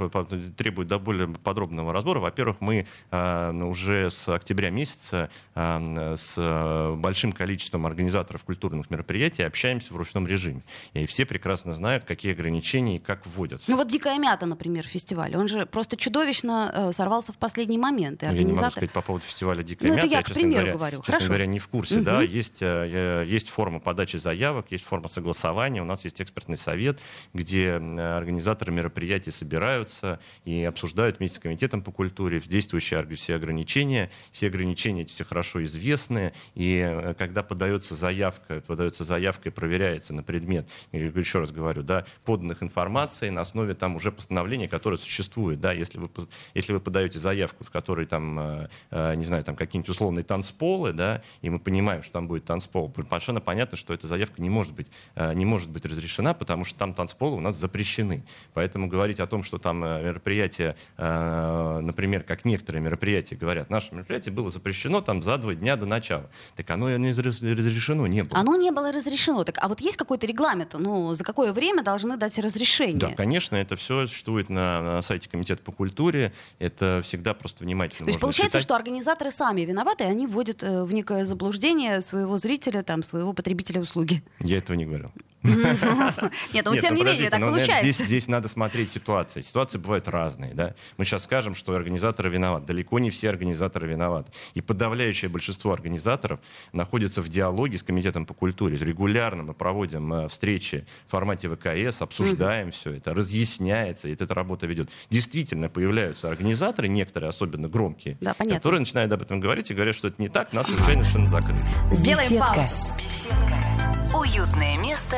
требует 0.58 0.88
до 0.88 1.00
более 1.00 1.28
подробного 1.28 1.94
разбора. 1.94 2.20
Во-первых, 2.20 2.58
мы 2.60 2.86
э, 3.12 3.54
уже 3.54 4.12
с 4.12 4.28
октября 4.28 4.70
месяца 4.70 5.30
э, 5.56 6.16
с 6.18 6.94
большим 6.98 7.32
количеством 7.32 7.86
организаторов 7.86 8.44
культурных 8.44 8.90
мероприятий 8.90 9.44
общаемся 9.44 9.94
в 9.94 9.98
ручном 9.98 10.28
режиме. 10.28 10.62
И 10.94 11.06
все 11.06 11.26
прекрасно 11.26 11.74
знают, 11.74 11.93
знают, 11.94 12.06
какие 12.06 12.34
ограничения 12.34 12.96
и 12.96 13.00
как 13.00 13.26
вводятся. 13.26 13.70
Ну 13.70 13.78
вот 13.78 13.88
«Дикая 13.88 14.18
мята», 14.18 14.46
например, 14.46 14.86
фестиваль, 14.86 15.36
он 15.36 15.48
же 15.48 15.66
просто 15.66 15.96
чудовищно 15.96 16.72
э, 16.74 16.92
сорвался 16.92 17.34
в 17.34 17.38
последний 17.38 17.78
момент. 17.78 18.24
И 18.24 18.26
организатор... 18.26 18.48
Я 18.48 18.56
не 18.56 18.62
могу 18.62 18.72
сказать 18.72 18.92
по 18.92 19.02
поводу 19.02 19.26
фестиваля 19.26 19.64
«Дикая 19.64 19.88
ну, 19.88 19.94
мята». 19.96 20.08
это 20.08 20.14
я, 20.14 20.18
я 20.20 20.24
к 20.24 20.34
примеру 20.34 20.54
говоря, 20.54 20.74
говорю. 20.74 20.98
Честно 21.00 21.14
Хорошо. 21.14 21.28
говоря, 21.28 21.46
не 21.46 21.60
в 21.60 21.68
курсе. 21.68 21.96
Угу. 21.96 22.04
Да, 22.04 22.22
есть, 22.22 22.62
э, 22.62 23.26
есть 23.28 23.50
форма 23.50 23.80
подачи 23.80 24.18
заявок, 24.18 24.68
есть 24.72 24.84
форма 24.84 25.08
согласования, 25.08 25.82
у 25.82 25.86
нас 25.86 26.04
есть 26.04 26.22
экспертный 26.22 26.58
совет, 26.58 27.00
где 27.34 27.74
организаторы 27.74 28.72
мероприятий 28.72 29.32
собираются 29.32 30.20
и 30.46 30.64
обсуждают 30.64 31.20
вместе 31.20 31.38
с 31.38 31.40
комитетом 31.40 31.82
по 31.82 31.92
культуре 31.92 32.42
действующие 32.42 33.04
все 33.16 33.36
ограничения. 33.36 34.10
Все 34.32 34.48
ограничения 34.48 35.06
все 35.06 35.24
хорошо 35.24 35.64
известны, 35.64 36.34
и 36.56 36.80
э, 36.84 37.14
когда 37.16 37.44
подается 37.44 37.96
заявка, 37.96 38.62
подается 38.66 39.04
заявка 39.04 39.50
и 39.50 39.52
проверяется 39.52 40.14
на 40.14 40.24
предмет, 40.24 40.68
еще 40.92 41.40
раз 41.40 41.52
говорю, 41.52 41.83
да, 41.86 42.06
поданных 42.26 42.64
информации 42.64 43.30
на 43.30 43.42
основе 43.42 43.74
там 43.74 43.96
уже 43.96 44.12
постановления, 44.12 44.68
которое 44.68 44.98
существует, 44.98 45.60
да, 45.60 45.72
если 45.72 45.98
вы, 45.98 46.10
если 46.54 46.74
вы 46.74 46.80
подаете 46.80 47.20
заявку, 47.20 47.64
в 47.64 47.72
которой 47.72 48.06
там, 48.06 48.40
э, 48.40 48.70
э, 48.92 49.16
не 49.16 49.26
знаю, 49.26 49.44
там 49.44 49.56
какие-нибудь 49.56 49.90
условные 49.90 50.24
танцполы, 50.24 50.94
да, 50.94 51.22
и 51.42 51.50
мы 51.50 51.60
понимаем, 51.60 52.04
что 52.04 52.14
там 52.14 52.28
будет 52.28 52.46
танцпол, 52.46 52.94
совершенно 53.10 53.42
понятно, 53.42 53.78
что 53.78 53.94
эта 53.94 54.08
заявка 54.08 54.42
не 54.42 54.50
может 54.50 54.74
быть, 54.74 54.88
не 55.16 55.46
может 55.46 55.70
быть 55.70 55.86
разрешена, 55.86 56.34
потому 56.34 56.66
что 56.66 56.78
там 56.78 56.94
танцполы 56.94 57.38
у 57.38 57.40
нас 57.40 57.56
запрещены. 57.56 58.24
Поэтому 58.54 58.88
говорить 58.88 59.20
о 59.20 59.28
том, 59.28 59.44
что 59.44 59.58
там 59.58 59.80
мероприятие, 59.80 60.76
например, 60.98 62.24
как 62.24 62.46
некоторые 62.46 62.82
мероприятия 62.82 63.36
говорят, 63.36 63.70
наше 63.70 63.94
мероприятие 63.94 64.34
было 64.34 64.50
запрещено 64.50 65.02
там 65.02 65.22
за 65.22 65.38
два 65.38 65.54
дня 65.56 65.76
до 65.76 65.86
начала. 65.86 66.30
Так 66.56 66.70
оно 66.70 66.96
не 66.98 67.12
разрешено 67.12 68.08
не 68.08 68.24
было. 68.24 68.40
Оно 68.40 68.56
не 68.56 68.72
было 68.72 68.92
разрешено. 68.92 69.44
Так, 69.44 69.58
а 69.62 69.68
вот 69.68 69.82
есть 69.82 69.98
какой-то 69.98 70.28
регламент, 70.28 70.76
ну, 70.78 71.14
за 71.14 71.24
какое 71.24 71.54
время 71.54 71.73
должны 71.82 72.18
дать 72.18 72.38
разрешение? 72.38 73.00
Да, 73.00 73.14
конечно, 73.16 73.56
это 73.56 73.76
все 73.76 74.06
существует 74.06 74.50
на, 74.50 74.82
на 74.82 75.02
сайте 75.02 75.30
Комитета 75.30 75.64
по 75.64 75.72
культуре. 75.72 76.34
Это 76.60 77.02
всегда 77.04 77.34
просто 77.34 77.64
внимательно 77.64 78.06
То 78.06 78.10
есть 78.10 78.20
получается, 78.20 78.60
читать. 78.60 78.64
что 78.64 78.76
организаторы 78.76 79.32
сами 79.32 79.62
виноваты, 79.62 80.04
и 80.04 80.08
они 80.08 80.28
вводят 80.28 80.62
э, 80.64 80.84
в 80.84 80.94
некое 80.94 81.26
заблуждение 81.26 82.02
своего 82.02 82.38
зрителя, 82.38 82.84
там, 82.84 83.02
своего 83.04 83.34
потребителя 83.34 83.82
услуги. 83.82 84.24
Я 84.40 84.58
этого 84.58 84.76
не 84.76 84.86
говорил. 84.86 85.12
Нет, 86.54 86.66
но 86.66 86.76
тем 86.76 86.96
не 86.96 87.04
менее 87.04 87.30
так 87.30 87.42
получается. 87.42 88.06
Здесь 88.06 88.28
надо 88.28 88.48
смотреть 88.48 88.92
ситуации. 88.92 89.42
Ситуации 89.42 89.78
бывают 89.78 90.08
разные. 90.08 90.54
Да? 90.54 90.74
Мы 90.98 91.06
сейчас 91.06 91.24
скажем, 91.24 91.54
что 91.56 91.76
организаторы 91.76 92.30
виноваты. 92.30 92.66
Далеко 92.68 93.00
не 93.00 93.10
все 93.10 93.30
организаторы 93.30 93.88
виноваты. 93.88 94.32
И 94.54 94.62
подавляющее 94.62 95.30
большинство 95.30 95.74
организаторов 95.74 96.40
находится 96.72 97.22
в 97.22 97.28
диалоге 97.28 97.78
с 97.78 97.84
Комитетом 97.84 98.26
по 98.26 98.34
культуре. 98.34 98.78
Регулярно 98.78 99.44
мы 99.44 99.54
проводим 99.54 100.14
э, 100.14 100.30
встречи 100.30 100.86
в 101.08 101.12
формате 101.12 101.50
ВКС, 101.50 102.02
обсуждаем 102.02 102.72
все 102.72 102.94
это, 102.94 103.14
разъясняется, 103.14 104.08
и 104.08 104.14
эта 104.14 104.34
работа 104.34 104.66
ведет. 104.66 104.90
Действительно 105.10 105.70
появляются 105.70 106.30
организаторы, 106.30 106.88
некоторые 106.88 107.30
особенно 107.30 107.68
громкие, 107.68 108.18
которые 108.38 108.80
начинают 108.80 109.12
об 109.12 109.22
этом 109.22 109.40
говорить 109.40 109.72
и 109.72 109.74
говорят, 109.74 109.96
что 109.96 110.08
это 110.08 110.22
не 110.22 110.30
так, 110.30 110.54
нас 110.54 110.66
случайно 110.68 111.04
совершенно 111.04 111.30
закрыли. 111.30 111.60
Сделаем 111.92 112.40
паузу. 112.40 112.74
Беседка. 112.98 113.73
Уютное 114.14 114.78
место 114.78 115.18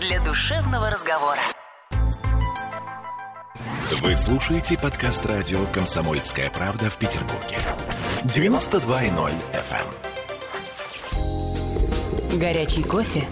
для 0.00 0.18
душевного 0.18 0.88
разговора. 0.88 1.40
Вы 4.00 4.16
слушаете 4.16 4.78
подкаст 4.78 5.26
радио 5.26 5.66
«Комсомольская 5.74 6.48
правда» 6.48 6.88
в 6.88 6.96
Петербурге. 6.96 7.58
92.0 8.24 9.32
FM. 9.52 9.86
Эм. 12.32 12.38
Горячий 12.38 12.82
кофе, 12.82 13.28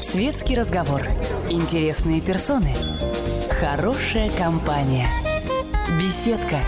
светский 0.00 0.54
разговор, 0.54 1.02
интересные 1.50 2.20
персоны, 2.20 2.72
хорошая 3.60 4.30
компания, 4.30 5.08
беседка. 6.00 6.60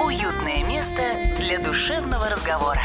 Уютное 0.00 0.62
место 0.68 1.02
для 1.40 1.58
душевного 1.58 2.28
разговора. 2.28 2.82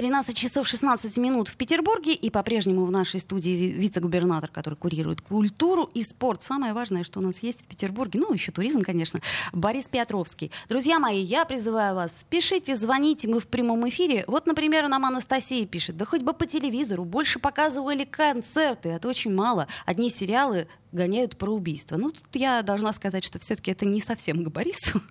13 0.00 0.34
часов 0.34 0.66
16 0.66 1.18
минут 1.18 1.48
в 1.48 1.56
Петербурге, 1.56 2.14
и 2.14 2.30
по-прежнему 2.30 2.86
в 2.86 2.90
нашей 2.90 3.20
студии 3.20 3.68
вице-губернатор, 3.68 4.48
который 4.48 4.76
курирует 4.76 5.20
культуру 5.20 5.90
и 5.92 6.02
спорт. 6.02 6.42
Самое 6.42 6.72
важное, 6.72 7.04
что 7.04 7.20
у 7.20 7.22
нас 7.22 7.42
есть 7.42 7.60
в 7.60 7.64
Петербурге, 7.66 8.18
ну, 8.18 8.32
еще 8.32 8.50
туризм, 8.50 8.80
конечно, 8.80 9.20
Борис 9.52 9.88
Петровский. 9.88 10.50
Друзья 10.70 10.98
мои, 10.98 11.20
я 11.20 11.44
призываю 11.44 11.96
вас, 11.96 12.24
пишите, 12.30 12.76
звоните, 12.76 13.28
мы 13.28 13.40
в 13.40 13.46
прямом 13.46 13.86
эфире. 13.90 14.24
Вот, 14.26 14.46
например, 14.46 14.88
нам 14.88 15.04
Анастасия 15.04 15.66
пишет, 15.66 15.98
да 15.98 16.06
хоть 16.06 16.22
бы 16.22 16.32
по 16.32 16.46
телевизору, 16.46 17.04
больше 17.04 17.38
показывали 17.38 18.04
концерты, 18.04 18.88
это 18.88 19.06
очень 19.06 19.34
мало. 19.34 19.66
Одни 19.84 20.08
сериалы 20.08 20.66
гоняют 20.92 21.36
про 21.36 21.52
убийство. 21.52 21.98
Ну, 21.98 22.08
тут 22.08 22.24
я 22.36 22.62
должна 22.62 22.94
сказать, 22.94 23.22
что 23.22 23.38
все-таки 23.38 23.70
это 23.70 23.84
не 23.84 24.00
совсем 24.00 24.44
к 24.44 24.48
Борису. 24.48 25.02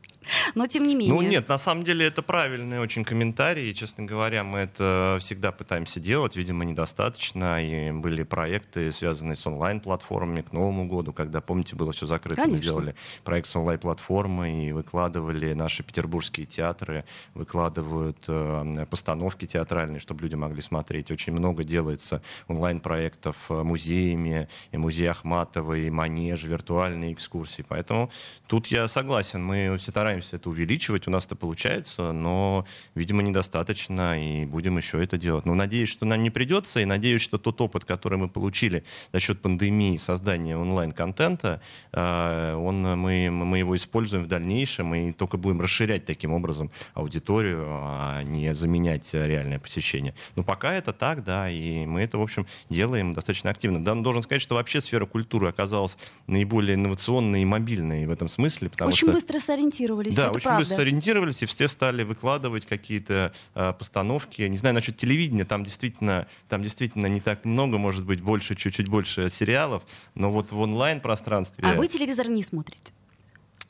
Но 0.56 0.68
тем 0.68 0.88
не 0.88 0.96
менее. 0.96 1.14
Ну 1.14 1.22
нет, 1.22 1.48
на 1.48 1.58
самом 1.58 1.84
деле 1.84 2.06
это 2.06 2.22
правильный 2.22 2.80
очень 2.80 3.04
комментарий. 3.04 3.70
И, 3.72 3.74
честно 3.74 4.06
говоря, 4.06 4.44
мы 4.44 4.60
это 4.60 5.18
всегда 5.20 5.52
пытаемся 5.52 6.00
делать. 6.00 6.36
Видимо, 6.36 6.66
недостаточно. 6.66 7.64
И 7.64 7.92
были 7.92 8.24
проекты, 8.24 8.92
связанные 8.92 9.36
с 9.36 9.46
онлайн-платформами 9.48 10.42
к 10.42 10.52
Новому 10.52 10.88
году, 10.88 11.14
когда, 11.14 11.42
помните, 11.42 11.76
было 11.76 11.94
все 11.94 12.06
закрыто. 12.06 12.42
Конечно. 12.42 12.58
Мы 12.58 12.64
делали 12.64 12.96
проект 13.24 13.50
с 13.50 13.56
онлайн-платформой 13.56 14.68
и 14.68 14.72
выкладывали 14.72 15.54
наши 15.54 15.84
петербургские 15.84 16.46
театры, 16.46 17.06
выкладывают 17.34 18.24
э, 18.28 18.86
постановки 18.90 19.46
театральные, 19.46 20.00
чтобы 20.00 20.24
люди 20.24 20.36
могли 20.36 20.62
смотреть. 20.62 21.12
Очень 21.12 21.34
много 21.34 21.64
делается 21.64 22.22
онлайн-проектов 22.48 23.36
э, 23.50 23.64
музеями, 23.64 24.48
и 24.72 24.78
музей 24.78 25.08
Ахматова, 25.08 25.74
и 25.74 25.90
Манеж, 25.90 26.44
виртуальные 26.44 27.14
экскурсии. 27.14 27.66
Поэтому 27.68 28.12
тут 28.48 28.68
я 28.68 28.88
согласен. 28.88 29.44
Мы 29.44 29.78
все 29.78 29.92
стараемся 29.92 30.19
стараемся 30.22 30.36
это 30.36 30.50
увеличивать, 30.50 31.08
у 31.08 31.12
нас 31.12 31.26
это 31.26 31.36
получается, 31.36 32.12
но, 32.12 32.66
видимо, 32.96 33.22
недостаточно, 33.22 34.22
и 34.22 34.46
будем 34.46 34.78
еще 34.78 35.04
это 35.04 35.18
делать. 35.18 35.46
Но 35.46 35.56
надеюсь, 35.56 35.90
что 35.90 36.06
нам 36.06 36.24
не 36.24 36.30
придется, 36.30 36.80
и 36.80 36.86
надеюсь, 36.86 37.22
что 37.22 37.38
тот 37.38 37.62
опыт, 37.62 37.86
который 37.86 38.18
мы 38.18 38.28
получили 38.28 38.84
за 39.14 39.20
счет 39.20 39.42
пандемии 39.42 39.98
создания 39.98 40.58
онлайн-контента, 40.58 41.62
э, 41.92 42.56
он, 42.56 42.82
мы, 43.00 43.30
мы 43.30 43.60
его 43.60 43.76
используем 43.76 44.24
в 44.24 44.28
дальнейшем, 44.28 44.94
и 44.96 45.12
только 45.12 45.38
будем 45.38 45.62
расширять 45.62 46.06
таким 46.06 46.34
образом 46.34 46.72
аудиторию, 46.94 47.66
а 47.68 48.24
не 48.24 48.54
заменять 48.54 49.14
реальное 49.14 49.60
посещение. 49.60 50.14
Но 50.36 50.44
пока 50.44 50.74
это 50.74 50.94
так, 50.94 51.24
да, 51.24 51.50
и 51.50 51.86
мы 51.86 52.02
это, 52.02 52.18
в 52.18 52.22
общем, 52.22 52.46
делаем 52.70 53.14
достаточно 53.14 53.50
активно. 53.50 53.84
Да, 53.84 53.96
должен 53.96 54.24
сказать, 54.24 54.42
что 54.42 54.56
вообще 54.56 54.82
сфера 54.82 55.06
культуры 55.06 55.48
оказалась 55.48 55.98
наиболее 56.28 56.76
инновационной 56.76 57.42
и 57.42 57.46
мобильной 57.46 58.06
в 58.06 58.12
этом 58.12 58.30
смысле. 58.30 58.70
Потому 58.70 58.90
Очень 58.90 59.08
что... 59.08 59.14
быстро 59.14 59.40
сориентировались 59.40 59.99
сориентировались. 60.04 60.16
Да, 60.16 60.24
это 60.24 60.38
очень 60.38 60.44
правда. 60.44 60.60
быстро 60.62 60.76
сориентировались, 60.76 61.44
и 61.44 61.46
все 61.46 61.68
стали 61.68 62.04
выкладывать 62.04 62.66
какие-то 62.66 63.34
э, 63.56 63.74
постановки. 63.78 64.42
Не 64.44 64.58
знаю, 64.58 64.76
насчет 64.76 64.98
телевидения, 64.98 65.46
там 65.46 65.64
действительно, 65.64 66.28
там 66.48 66.62
действительно 66.64 67.08
не 67.08 67.22
так 67.22 67.46
много, 67.46 67.78
может 67.78 68.06
быть, 68.06 68.22
больше, 68.22 68.56
чуть-чуть 68.56 68.88
больше 68.88 69.30
сериалов, 69.30 69.84
но 70.16 70.32
вот 70.32 70.52
в 70.52 70.60
онлайн-пространстве... 70.60 71.64
А 71.66 71.76
вы 71.76 71.88
телевизор 71.88 72.28
не 72.30 72.44
смотрите? 72.44 72.94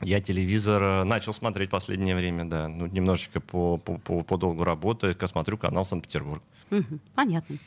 Я 0.01 0.21
телевизор 0.21 0.81
э, 0.81 1.03
начал 1.03 1.33
смотреть 1.33 1.69
последнее 1.69 2.15
время, 2.15 2.45
да. 2.45 2.69
Ну, 2.69 2.85
немножечко 2.85 3.41
по, 3.41 3.77
по, 3.77 3.97
по, 3.97 4.23
по 4.23 4.37
долгу 4.37 4.63
работы. 4.63 5.15
Я 5.19 5.27
смотрю 5.27 5.57
канал 5.57 5.85
Санкт-Петербург. 5.85 6.41
Угу, 6.71 6.99
понятно. 7.15 7.57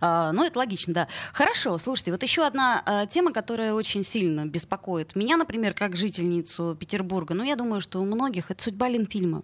А, 0.00 0.32
ну, 0.32 0.44
это 0.44 0.58
логично, 0.58 0.92
да. 0.92 1.08
Хорошо, 1.32 1.78
слушайте, 1.78 2.12
вот 2.12 2.22
еще 2.22 2.46
одна 2.46 2.82
а, 2.84 3.06
тема, 3.06 3.32
которая 3.32 3.72
очень 3.74 4.02
сильно 4.02 4.46
беспокоит 4.46 5.16
меня, 5.16 5.36
например, 5.36 5.74
как 5.74 5.96
жительницу 5.96 6.76
Петербурга. 6.78 7.34
Ну, 7.34 7.42
я 7.42 7.56
думаю, 7.56 7.80
что 7.80 8.00
у 8.00 8.04
многих 8.04 8.50
это 8.50 8.62
судьба 8.62 8.88
Ленфильма. 8.88 9.42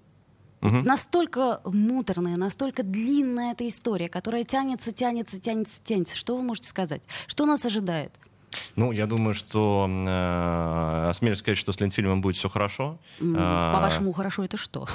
Угу. 0.63 0.77
Настолько 0.85 1.61
муторная, 1.65 2.37
настолько 2.37 2.83
длинная 2.83 3.53
эта 3.53 3.69
история, 3.69 4.09
которая 4.09 4.45
тянется, 4.45 4.93
тянется, 4.93 5.41
тянется, 5.41 5.81
тянется. 5.83 6.17
Что 6.17 6.37
вы 6.37 6.43
можете 6.43 6.69
сказать? 6.69 7.03
Что 7.27 7.47
нас 7.47 7.65
ожидает? 7.65 8.13
Ну, 8.75 8.93
я 8.93 9.07
думаю, 9.07 9.35
что 9.35 9.87
э, 9.89 11.11
осмелюсь 11.11 11.41
сказать, 11.41 11.59
что 11.59 11.73
с 11.73 11.81
Ленфильмом 11.81 12.23
будет 12.23 12.37
все 12.37 12.49
хорошо. 12.49 12.99
По-вашему, 13.19 14.13
хорошо 14.13 14.45
это 14.45 14.57
что? 14.57 14.87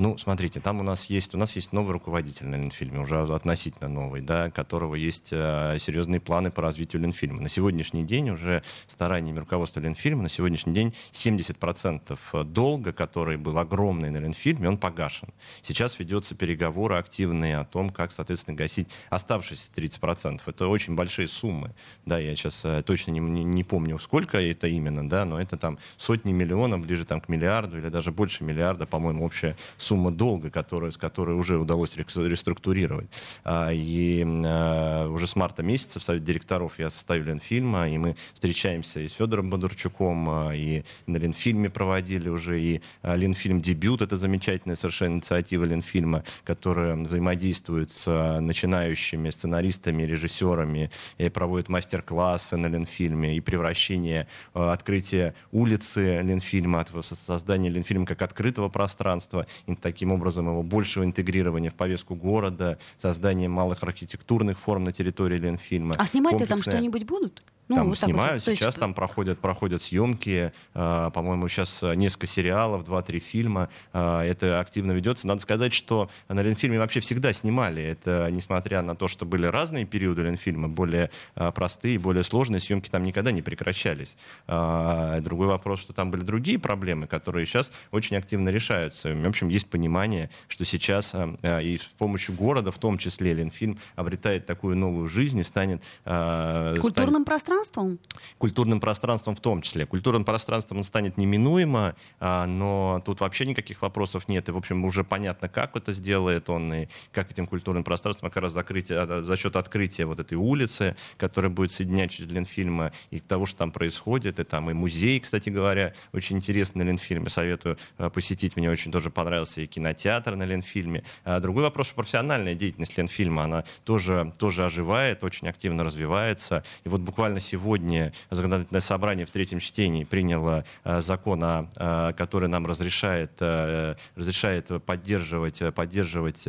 Ну, 0.00 0.16
смотрите, 0.16 0.60
там 0.60 0.80
у 0.80 0.82
нас 0.82 1.10
есть, 1.10 1.34
у 1.34 1.36
нас 1.36 1.54
есть 1.56 1.74
новый 1.74 1.92
руководитель 1.92 2.46
на 2.46 2.56
Ленфильме, 2.56 3.00
уже 3.00 3.20
относительно 3.20 3.86
новый, 3.86 4.22
да, 4.22 4.50
которого 4.50 4.94
есть 4.94 5.28
э, 5.30 5.76
серьезные 5.78 6.20
планы 6.20 6.50
по 6.50 6.62
развитию 6.62 7.02
Ленфильма. 7.02 7.42
На 7.42 7.50
сегодняшний 7.50 8.02
день 8.02 8.30
уже 8.30 8.62
стараниями 8.86 9.40
руководства 9.40 9.80
Ленфильма, 9.80 10.22
на 10.22 10.30
сегодняшний 10.30 10.72
день 10.72 10.94
70% 11.12 12.44
долга, 12.44 12.94
который 12.94 13.36
был 13.36 13.58
огромный 13.58 14.08
на 14.08 14.16
Ленфильме, 14.16 14.70
он 14.70 14.78
погашен. 14.78 15.28
Сейчас 15.60 15.98
ведется 15.98 16.34
переговоры 16.34 16.96
активные 16.96 17.58
о 17.58 17.66
том, 17.66 17.90
как, 17.90 18.12
соответственно, 18.12 18.56
гасить 18.56 18.88
оставшиеся 19.10 19.68
30%. 19.76 20.40
Это 20.46 20.68
очень 20.68 20.94
большие 20.94 21.28
суммы. 21.28 21.74
Да, 22.06 22.18
я 22.18 22.34
сейчас 22.36 22.64
э, 22.64 22.82
точно 22.86 23.10
не, 23.10 23.20
не, 23.20 23.44
не 23.44 23.64
помню, 23.64 23.98
сколько 23.98 24.40
это 24.40 24.66
именно, 24.66 25.06
да, 25.06 25.26
но 25.26 25.38
это 25.38 25.58
там 25.58 25.76
сотни 25.98 26.32
миллионов, 26.32 26.80
ближе 26.80 27.04
там 27.04 27.20
к 27.20 27.28
миллиарду 27.28 27.76
или 27.76 27.90
даже 27.90 28.12
больше 28.12 28.44
миллиарда, 28.44 28.86
по-моему, 28.86 29.26
общая 29.26 29.58
сумма 29.76 29.89
сумма 29.90 30.12
долга, 30.12 30.50
которая, 30.50 30.92
с 30.92 30.96
которой 30.96 31.36
уже 31.36 31.58
удалось 31.58 31.96
реструктурировать. 31.96 33.08
А, 33.42 33.70
и 33.72 34.24
а, 34.24 35.08
уже 35.08 35.26
с 35.26 35.34
марта 35.34 35.64
месяца 35.64 35.98
в 35.98 36.04
Совет 36.04 36.22
директоров 36.22 36.78
я 36.78 36.90
составил 36.90 37.24
Ленфильма, 37.24 37.88
и 37.88 37.98
мы 37.98 38.14
встречаемся 38.34 39.00
и 39.00 39.08
с 39.08 39.12
Федором 39.14 39.50
Бондарчуком, 39.50 40.30
а, 40.30 40.54
и 40.54 40.84
на 41.08 41.16
Ленфильме 41.16 41.70
проводили 41.70 42.28
уже, 42.28 42.60
и 42.60 42.80
Ленфильм 43.02 43.60
«Дебют»— 43.60 44.00
это 44.02 44.16
замечательная 44.16 44.76
совершенно 44.76 45.14
инициатива 45.14 45.64
Ленфильма, 45.64 46.22
которая 46.44 46.94
взаимодействует 46.94 47.90
с 47.90 48.38
начинающими 48.40 49.30
сценаристами, 49.30 50.04
режиссерами, 50.04 50.92
и 51.18 51.28
проводит 51.30 51.68
мастер-классы 51.68 52.56
на 52.56 52.68
Ленфильме, 52.68 53.36
и 53.36 53.40
превращение, 53.40 54.28
открытие 54.52 55.34
улицы 55.50 56.20
Ленфильма, 56.22 56.86
создание 57.02 57.72
Ленфильма 57.72 58.06
как 58.06 58.22
открытого 58.22 58.68
пространства, 58.68 59.48
таким 59.80 60.12
образом 60.12 60.46
его 60.46 60.62
большего 60.62 61.04
интегрирования 61.04 61.70
в 61.70 61.74
повестку 61.74 62.14
города, 62.14 62.78
создание 62.98 63.48
малых 63.48 63.82
архитектурных 63.82 64.58
форм 64.58 64.84
на 64.84 64.92
территории 64.92 65.38
Ленфильма. 65.38 65.94
А 65.98 66.04
снимать-то 66.04 66.46
там 66.46 66.58
что-нибудь 66.58 67.04
будут? 67.04 67.42
Ну, 67.70 67.76
там 67.76 67.88
вот 67.90 67.98
снимают, 67.98 68.44
вот. 68.44 68.54
сейчас 68.56 68.74
есть... 68.74 68.80
там 68.80 68.94
проходят, 68.94 69.38
проходят 69.38 69.80
съемки, 69.80 70.52
э, 70.74 71.10
по-моему, 71.14 71.46
сейчас 71.46 71.82
несколько 71.82 72.26
сериалов, 72.26 72.84
два-три 72.84 73.20
фильма, 73.20 73.68
э, 73.92 74.22
это 74.22 74.58
активно 74.58 74.90
ведется. 74.90 75.28
Надо 75.28 75.40
сказать, 75.40 75.72
что 75.72 76.10
на 76.28 76.42
Ленфильме 76.42 76.80
вообще 76.80 76.98
всегда 76.98 77.32
снимали, 77.32 77.80
это 77.80 78.28
несмотря 78.32 78.82
на 78.82 78.96
то, 78.96 79.06
что 79.06 79.24
были 79.24 79.46
разные 79.46 79.84
периоды 79.84 80.22
Ленфильма, 80.22 80.68
более 80.68 81.10
э, 81.36 81.52
простые, 81.54 82.00
более 82.00 82.24
сложные, 82.24 82.60
съемки 82.60 82.90
там 82.90 83.04
никогда 83.04 83.30
не 83.30 83.40
прекращались. 83.40 84.16
Э, 84.48 85.20
другой 85.22 85.46
вопрос, 85.46 85.80
что 85.80 85.92
там 85.92 86.10
были 86.10 86.22
другие 86.22 86.58
проблемы, 86.58 87.06
которые 87.06 87.46
сейчас 87.46 87.70
очень 87.92 88.16
активно 88.16 88.48
решаются. 88.48 89.14
В 89.14 89.28
общем, 89.28 89.48
есть 89.48 89.68
понимание, 89.68 90.28
что 90.48 90.64
сейчас 90.64 91.12
э, 91.14 91.62
и 91.62 91.78
с 91.78 91.82
помощью 91.82 92.34
города, 92.34 92.72
в 92.72 92.78
том 92.78 92.98
числе 92.98 93.32
Ленфильм, 93.32 93.78
обретает 93.94 94.44
такую 94.46 94.76
новую 94.76 95.08
жизнь 95.08 95.38
и 95.38 95.44
станет... 95.44 95.80
Э, 96.04 96.74
Культурным 96.80 97.22
станет... 97.22 97.26
пространством? 97.26 97.59
Пространством? 97.60 97.98
Культурным 98.38 98.80
пространством 98.80 99.34
в 99.34 99.40
том 99.40 99.62
числе. 99.62 99.86
Культурным 99.86 100.24
пространством 100.24 100.78
он 100.78 100.84
станет 100.84 101.16
неминуемо, 101.18 101.94
а, 102.18 102.46
но 102.46 103.02
тут 103.04 103.20
вообще 103.20 103.46
никаких 103.46 103.82
вопросов 103.82 104.28
нет. 104.28 104.48
И, 104.48 104.52
в 104.52 104.56
общем, 104.56 104.84
уже 104.84 105.04
понятно, 105.04 105.48
как 105.48 105.76
это 105.76 105.92
сделает 105.92 106.48
он 106.48 106.72
и 106.72 106.88
как 107.12 107.30
этим 107.30 107.46
культурным 107.46 107.84
пространством 107.84 108.30
как 108.30 108.42
раз 108.42 108.52
закрытие, 108.52 108.98
а, 109.00 109.22
за 109.22 109.36
счет 109.36 109.56
открытия 109.56 110.06
вот 110.06 110.20
этой 110.20 110.34
улицы, 110.34 110.96
которая 111.16 111.50
будет 111.50 111.72
соединять 111.72 112.10
через 112.10 112.30
Ленфильма 112.30 112.92
и 113.10 113.20
того, 113.20 113.46
что 113.46 113.58
там 113.58 113.72
происходит. 113.72 114.40
И 114.40 114.44
там 114.44 114.70
и 114.70 114.72
музей, 114.72 115.20
кстати 115.20 115.50
говоря, 115.50 115.94
очень 116.12 116.36
интересный 116.36 116.84
на 116.84 116.88
Ленфильме. 116.88 117.28
Советую 117.28 117.78
а, 117.98 118.10
посетить. 118.10 118.56
Мне 118.56 118.70
очень 118.70 118.92
тоже 118.92 119.10
понравился 119.10 119.60
и 119.60 119.66
кинотеатр 119.66 120.36
на 120.36 120.44
Ленфильме. 120.44 121.04
Другой 121.40 121.64
вопрос, 121.64 121.88
профессиональная 121.88 122.54
деятельность 122.54 122.96
Ленфильма, 122.96 123.44
она 123.44 123.64
тоже, 123.84 124.32
тоже 124.38 124.64
оживает, 124.64 125.22
очень 125.24 125.48
активно 125.48 125.84
развивается. 125.84 126.64
И 126.84 126.88
вот 126.88 127.00
буквально 127.00 127.40
сегодня 127.50 128.12
законодательное 128.30 128.80
собрание 128.80 129.26
в 129.26 129.30
третьем 129.30 129.60
чтении 129.60 130.04
приняло 130.04 130.64
э, 130.84 131.00
закон, 131.00 131.42
э, 131.42 132.12
который 132.16 132.48
нам 132.48 132.66
разрешает, 132.66 133.32
э, 133.40 133.96
разрешает 134.14 134.68
поддерживать, 134.84 135.62
поддерживать 135.74 136.44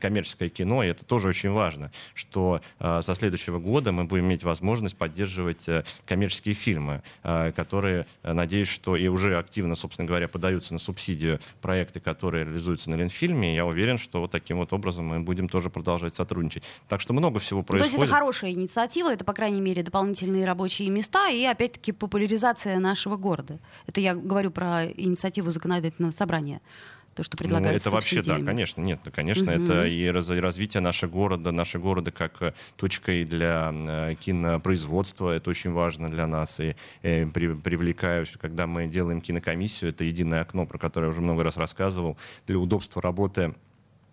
коммерческое 0.00 0.48
кино. 0.48 0.82
И 0.82 0.88
это 0.88 1.04
тоже 1.04 1.28
очень 1.28 1.50
важно, 1.50 1.90
что 2.14 2.60
со 2.78 3.14
следующего 3.14 3.58
года 3.58 3.92
мы 3.92 4.04
будем 4.04 4.26
иметь 4.26 4.44
возможность 4.44 4.96
поддерживать 4.96 5.66
коммерческие 6.06 6.54
фильмы, 6.54 7.02
которые, 7.22 8.06
надеюсь, 8.22 8.68
что 8.68 8.96
и 8.96 9.08
уже 9.08 9.38
активно, 9.38 9.76
собственно 9.76 10.06
говоря, 10.06 10.28
подаются 10.28 10.72
на 10.72 10.78
субсидию 10.78 11.40
проекты, 11.60 12.00
которые 12.00 12.44
реализуются 12.44 12.90
на 12.90 12.96
Ленфильме. 12.96 13.54
Я 13.54 13.66
уверен, 13.66 13.98
что 13.98 14.20
вот 14.20 14.30
таким 14.30 14.58
вот 14.58 14.72
образом 14.72 15.06
мы 15.06 15.20
будем 15.20 15.48
тоже 15.48 15.70
продолжать 15.70 16.14
сотрудничать. 16.14 16.64
Так 16.88 17.00
что 17.00 17.12
много 17.12 17.40
всего 17.40 17.62
происходит. 17.62 17.92
Ну, 17.92 17.98
то 17.98 18.02
есть 18.02 18.10
это 18.10 18.18
хорошая 18.18 18.50
инициатива, 18.52 19.12
это, 19.12 19.24
по 19.24 19.32
крайней 19.32 19.60
мере, 19.60 19.82
дополнительные 19.82 20.41
дополнительные 20.42 20.46
рабочие 20.46 20.90
места 20.90 21.28
и, 21.30 21.44
опять-таки, 21.44 21.92
популяризация 21.92 22.78
нашего 22.78 23.16
города. 23.16 23.58
Это 23.86 24.00
я 24.00 24.14
говорю 24.14 24.50
про 24.50 24.86
инициативу 24.86 25.50
законодательного 25.50 26.12
собрания 26.12 26.60
то, 27.14 27.22
что 27.22 27.36
предлагают 27.36 27.74
ну, 27.84 27.88
Это 27.88 27.90
вообще, 27.90 28.22
да, 28.22 28.38
конечно, 28.38 28.80
нет, 28.80 29.00
ну, 29.04 29.12
конечно, 29.14 29.54
угу. 29.54 29.64
это 29.64 29.86
и 29.86 30.06
раз, 30.06 30.30
развитие 30.30 30.80
нашего 30.80 31.10
города, 31.10 31.52
нашего 31.52 31.82
города 31.82 32.10
как 32.10 32.40
э, 32.40 32.54
точкой 32.76 33.26
для 33.26 33.70
э, 33.70 34.14
кинопроизводства, 34.18 35.30
это 35.30 35.50
очень 35.50 35.72
важно 35.72 36.08
для 36.10 36.26
нас, 36.26 36.58
и, 36.58 36.74
и 37.02 37.28
при, 37.34 37.54
привлекаю, 37.54 38.24
когда 38.40 38.66
мы 38.66 38.86
делаем 38.86 39.20
кинокомиссию, 39.20 39.90
это 39.90 40.04
единое 40.04 40.40
окно, 40.40 40.64
про 40.64 40.78
которое 40.78 41.08
я 41.08 41.12
уже 41.12 41.20
много 41.20 41.44
раз 41.44 41.58
рассказывал, 41.58 42.16
для 42.46 42.58
удобства 42.58 43.02
работы 43.02 43.54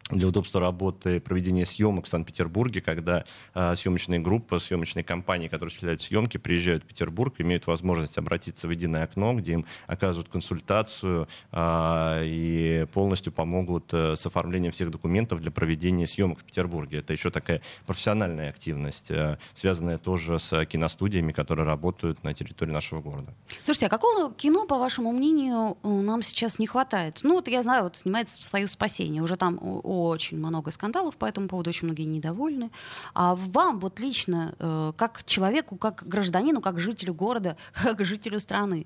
для 0.09 0.27
удобства 0.27 0.59
работы 0.59 1.19
проведения 1.19 1.65
съемок 1.65 2.05
в 2.05 2.07
Санкт-Петербурге, 2.07 2.81
когда 2.81 3.25
э, 3.53 3.75
съемочные 3.75 4.19
группы, 4.19 4.59
съемочные 4.59 5.03
компании, 5.03 5.47
которые 5.47 5.67
осуществляют 5.67 6.01
съемки, 6.01 6.37
приезжают 6.37 6.83
в 6.83 6.87
Петербург, 6.87 7.35
имеют 7.37 7.67
возможность 7.67 8.17
обратиться 8.17 8.67
в 8.67 8.71
единое 8.71 9.03
окно, 9.03 9.33
где 9.35 9.53
им 9.53 9.65
оказывают 9.87 10.29
консультацию 10.29 11.27
э, 11.51 12.21
и 12.25 12.68
полностью 12.85 13.33
помогут 13.33 13.93
э, 13.93 14.15
с 14.15 14.25
оформлением 14.25 14.71
всех 14.71 14.91
документов 14.91 15.41
для 15.41 15.51
проведения 15.51 16.07
съемок 16.07 16.39
в 16.39 16.43
Петербурге. 16.43 16.99
Это 16.99 17.13
еще 17.13 17.29
такая 17.31 17.61
профессиональная 17.85 18.49
активность, 18.49 19.11
э, 19.11 19.37
связанная 19.53 19.97
тоже 19.97 20.39
с 20.39 20.65
киностудиями, 20.65 21.31
которые 21.31 21.65
работают 21.65 22.23
на 22.23 22.33
территории 22.33 22.71
нашего 22.71 23.01
города. 23.01 23.33
Слушайте, 23.63 23.87
а 23.87 23.89
какого 23.89 24.33
кино, 24.33 24.65
по 24.65 24.77
вашему 24.77 25.11
мнению, 25.11 25.77
нам 25.83 26.21
сейчас 26.21 26.59
не 26.59 26.67
хватает? 26.67 27.19
Ну 27.23 27.35
вот 27.35 27.47
я 27.47 27.63
знаю, 27.63 27.83
вот 27.83 27.95
снимается 27.95 28.41
«Союз 28.47 28.71
спасения», 28.71 29.21
уже 29.21 29.35
там 29.35 29.59
очень 29.61 30.37
много 30.37 30.71
скандалов 30.71 31.17
по 31.17 31.25
этому 31.25 31.47
поводу, 31.47 31.69
очень 31.69 31.87
многие 31.87 32.03
недовольны. 32.03 32.71
А 33.13 33.35
вам 33.35 33.79
вот 33.79 33.99
лично, 33.99 34.55
э, 34.59 34.93
как 34.97 35.23
человеку, 35.25 35.75
как 35.77 36.03
гражданину, 36.07 36.61
как 36.61 36.79
жителю 36.79 37.13
города, 37.13 37.57
как 37.73 38.03
жителю 38.05 38.39
страны, 38.39 38.85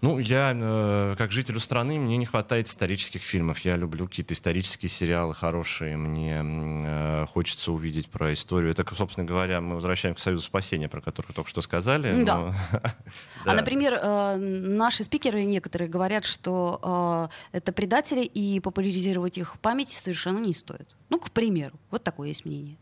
ну, 0.00 0.18
я, 0.18 0.52
э, 0.54 1.14
как 1.18 1.30
жителю 1.30 1.60
страны, 1.60 1.98
мне 1.98 2.16
не 2.16 2.24
хватает 2.24 2.68
исторических 2.68 3.20
фильмов. 3.20 3.58
Я 3.60 3.76
люблю 3.76 4.08
какие-то 4.08 4.32
исторические 4.32 4.88
сериалы 4.88 5.34
хорошие. 5.34 5.96
Мне 5.96 6.42
э, 6.42 7.26
хочется 7.32 7.70
увидеть 7.70 8.08
про 8.08 8.32
историю. 8.32 8.72
Это, 8.72 8.94
собственно 8.94 9.26
говоря, 9.26 9.60
мы 9.60 9.74
возвращаемся 9.74 10.20
к 10.20 10.24
Союзу 10.24 10.44
спасения, 10.44 10.88
про 10.88 11.02
который 11.02 11.32
только 11.32 11.50
что 11.50 11.60
сказали. 11.60 12.24
Да. 12.24 12.36
Но... 12.36 12.54
А, 13.46 13.54
например, 13.54 13.94
э, 13.94 14.36
наши 14.36 15.02
спикеры 15.02 15.44
некоторые 15.44 15.88
говорят, 15.88 16.26
что 16.26 17.30
э, 17.52 17.56
это 17.56 17.72
предатели, 17.72 18.22
и 18.22 18.60
популяризировать 18.60 19.38
их 19.38 19.58
память 19.60 19.88
совершенно 19.88 20.38
не 20.38 20.52
стоит. 20.52 20.96
Ну, 21.08 21.18
к 21.18 21.30
примеру. 21.30 21.72
Вот 21.90 22.04
такое 22.04 22.28
есть 22.28 22.44
мнение. 22.44 22.76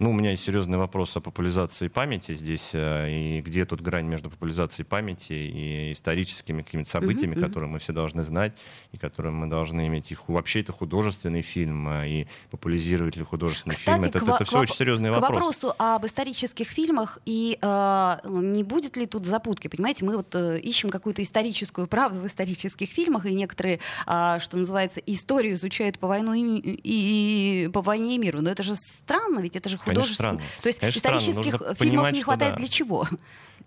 Ну, 0.00 0.12
у 0.12 0.12
меня 0.14 0.30
есть 0.30 0.42
серьезный 0.42 0.78
вопрос 0.78 1.14
о 1.18 1.20
популяризации 1.20 1.88
памяти 1.88 2.34
здесь, 2.34 2.70
э, 2.72 3.10
и 3.10 3.42
где 3.42 3.66
тут 3.66 3.82
грань 3.82 4.06
между 4.06 4.30
популяризацией 4.30 4.86
памяти 4.86 5.34
и 5.34 5.92
историческими 5.92 6.62
какими-то 6.62 6.88
событиями, 6.88 7.34
uh-huh, 7.34 7.46
которые 7.46 7.68
мы 7.68 7.80
все 7.80 7.92
должны 7.92 8.24
знать, 8.24 8.54
и 8.92 8.96
которые 8.96 9.32
мы 9.32 9.46
должны 9.46 9.86
иметь. 9.88 10.10
Их, 10.10 10.26
вообще 10.30 10.60
это 10.60 10.72
художественный 10.72 11.42
фильм, 11.42 11.86
э, 11.86 12.08
и 12.08 12.26
популяризировать 12.50 13.16
ли 13.16 13.24
художественный 13.24 13.74
Кстати, 13.74 14.00
фильм, 14.00 14.08
это, 14.08 14.20
к, 14.20 14.22
это 14.22 14.44
все 14.46 14.56
к, 14.56 14.60
очень 14.60 14.74
серьезный 14.74 15.10
вопрос. 15.10 15.28
К 15.28 15.32
вопросу 15.34 15.74
об 15.76 16.06
исторических 16.06 16.68
фильмах, 16.68 17.18
и 17.26 17.58
э, 17.60 18.16
не 18.24 18.64
будет 18.64 18.96
ли 18.96 19.04
тут 19.04 19.26
запутки, 19.26 19.68
понимаете, 19.68 20.06
мы 20.06 20.16
вот 20.16 20.34
э, 20.34 20.60
ищем 20.60 20.88
какую-то 20.88 21.22
историческую 21.22 21.86
правду 21.86 22.20
в 22.20 22.26
исторических 22.26 22.88
фильмах, 22.88 23.26
и 23.26 23.34
некоторые, 23.34 23.80
э, 24.06 24.38
что 24.40 24.56
называется, 24.56 25.00
историю 25.04 25.52
изучают 25.52 25.98
по, 25.98 26.08
войну 26.08 26.32
и, 26.32 26.40
и, 26.40 27.64
и 27.64 27.68
по 27.68 27.82
войне 27.82 28.14
и 28.14 28.18
миру, 28.18 28.40
но 28.40 28.48
это 28.48 28.62
же 28.62 28.74
странно, 28.76 29.40
ведь 29.40 29.56
это 29.56 29.68
же 29.68 29.76
художественный 29.76 29.89
художественных. 29.94 30.42
То 30.62 30.66
есть 30.68 30.80
Конечно, 30.80 30.98
исторических 30.98 31.52
фильмов 31.52 31.78
понимать, 31.78 32.14
не 32.14 32.22
хватает 32.22 32.52
да. 32.52 32.58
для 32.58 32.68
чего? 32.68 33.06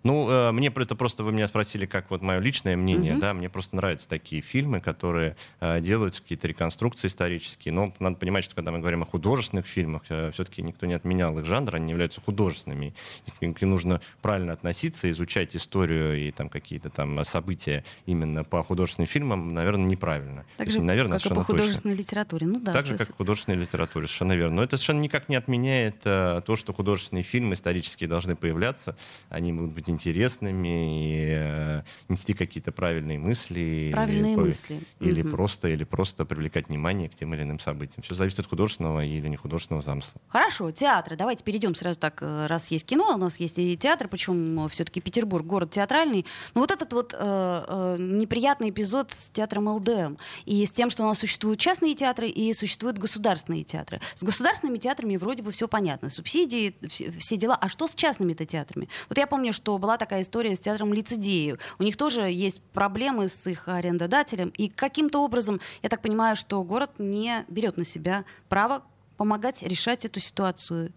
Ну, 0.04 0.28
э, 0.30 0.52
мне 0.52 0.68
это 0.68 0.94
просто 0.94 1.22
вы 1.22 1.32
меня 1.32 1.48
спросили, 1.48 1.86
как 1.86 2.10
вот 2.10 2.20
мое 2.20 2.38
личное 2.38 2.76
мнение, 2.76 3.14
mm-hmm. 3.14 3.20
да, 3.20 3.32
мне 3.32 3.48
просто 3.48 3.74
нравятся 3.74 4.06
такие 4.06 4.42
фильмы, 4.42 4.80
которые 4.80 5.34
э, 5.60 5.80
делают 5.80 6.20
какие-то 6.20 6.46
реконструкции 6.46 7.08
исторические. 7.08 7.72
Но 7.72 7.92
надо 7.98 8.16
понимать, 8.16 8.44
что 8.44 8.54
когда 8.54 8.70
мы 8.70 8.80
говорим 8.80 9.02
о 9.02 9.06
художественных 9.06 9.66
фильмах, 9.66 10.02
э, 10.10 10.30
все-таки 10.32 10.60
никто 10.60 10.84
не 10.84 10.92
отменял 10.92 11.38
их 11.38 11.46
жанр, 11.46 11.74
они 11.74 11.90
являются 11.90 12.20
художественными. 12.20 12.94
К 13.38 13.40
ним 13.40 13.70
нужно 13.70 14.02
правильно 14.20 14.52
относиться, 14.52 15.10
изучать 15.10 15.56
историю 15.56 16.18
и 16.18 16.30
там 16.32 16.50
какие-то 16.50 16.90
там 16.90 17.24
события 17.24 17.82
именно 18.04 18.44
по 18.44 18.62
художественным 18.62 19.08
фильмам, 19.08 19.54
наверное, 19.54 19.86
неправильно. 19.86 20.44
Так 20.58 20.70
же, 20.70 20.82
наверное, 20.82 21.18
как 21.18 21.32
и 21.32 21.34
по 21.34 21.42
художественной 21.42 21.94
точно. 21.94 22.06
литературе. 22.06 22.46
Ну 22.46 22.60
да. 22.60 22.72
Так 22.72 22.84
же, 22.84 22.98
как 22.98 23.08
в 23.08 23.16
художественной 23.16 23.56
литературе, 23.56 24.06
совершенно 24.06 24.32
верно. 24.32 24.56
Но 24.56 24.64
это 24.64 24.76
совершенно 24.76 25.00
никак 25.00 25.30
не 25.30 25.36
отменяет 25.36 25.96
э, 26.04 26.42
то, 26.44 26.56
что 26.56 26.74
художественные 26.74 27.22
фильмы 27.22 27.54
исторические 27.54 28.08
должны 28.08 28.36
появляться, 28.36 28.96
они 29.30 29.54
будут 29.54 29.72
быть 29.72 29.88
интересными, 29.94 31.14
и 31.14 31.26
э, 31.30 31.82
нести 32.08 32.34
какие-то 32.34 32.72
правильные 32.72 33.18
мысли. 33.18 33.90
Правильные 33.92 34.34
или, 34.34 34.40
мысли. 34.40 34.80
Или, 35.00 35.22
угу. 35.22 35.30
просто, 35.30 35.68
или 35.68 35.84
просто 35.84 36.24
привлекать 36.24 36.68
внимание 36.68 37.08
к 37.08 37.14
тем 37.14 37.34
или 37.34 37.42
иным 37.42 37.58
событиям. 37.58 38.02
Все 38.02 38.14
зависит 38.14 38.40
от 38.40 38.46
художественного 38.46 39.04
или 39.04 39.26
нехудожественного 39.28 39.82
замысла. 39.82 40.20
Хорошо, 40.28 40.70
театры. 40.70 41.16
Давайте 41.16 41.44
перейдем 41.44 41.74
сразу 41.74 41.98
так, 41.98 42.22
э, 42.22 42.46
раз 42.46 42.70
есть 42.70 42.86
кино, 42.86 43.14
у 43.14 43.18
нас 43.18 43.38
есть 43.38 43.58
и 43.58 43.76
театр, 43.76 44.08
причем 44.08 44.68
все-таки 44.68 45.00
Петербург, 45.00 45.46
город 45.46 45.70
театральный. 45.70 46.26
Но 46.54 46.60
вот 46.60 46.70
этот 46.70 46.92
вот 46.92 47.14
э, 47.14 47.16
э, 47.18 47.96
неприятный 47.98 48.70
эпизод 48.70 49.12
с 49.12 49.30
театром 49.30 49.68
ЛДМ 49.68 50.16
и 50.44 50.64
с 50.64 50.72
тем, 50.72 50.90
что 50.90 51.04
у 51.04 51.06
нас 51.06 51.18
существуют 51.18 51.60
частные 51.60 51.94
театры 51.94 52.28
и 52.28 52.52
существуют 52.52 52.98
государственные 52.98 53.64
театры. 53.64 54.00
С 54.14 54.22
государственными 54.22 54.78
театрами 54.78 55.16
вроде 55.16 55.42
бы 55.42 55.50
все 55.50 55.68
понятно. 55.68 56.08
Субсидии, 56.08 56.76
все, 56.88 57.10
все 57.12 57.36
дела. 57.36 57.56
А 57.60 57.68
что 57.68 57.86
с 57.86 57.94
частными-то 57.94 58.44
театрами? 58.44 58.88
Вот 59.08 59.18
я 59.18 59.26
помню, 59.26 59.52
что 59.52 59.78
была 59.84 59.98
такая 59.98 60.22
история 60.22 60.56
с 60.56 60.60
театром 60.60 60.94
Лицедею. 60.94 61.58
У 61.78 61.82
них 61.82 61.98
тоже 61.98 62.22
есть 62.22 62.62
проблемы 62.72 63.28
с 63.28 63.46
их 63.46 63.68
арендодателем. 63.68 64.48
И 64.56 64.68
каким-то 64.68 65.22
образом, 65.22 65.60
я 65.82 65.90
так 65.90 66.00
понимаю, 66.00 66.36
что 66.36 66.62
город 66.62 66.92
не 66.96 67.44
берет 67.48 67.76
на 67.76 67.84
себя 67.84 68.24
право 68.48 68.82
помогать 69.18 69.62
решать 69.62 70.06
эту 70.06 70.20
ситуацию. 70.20 70.94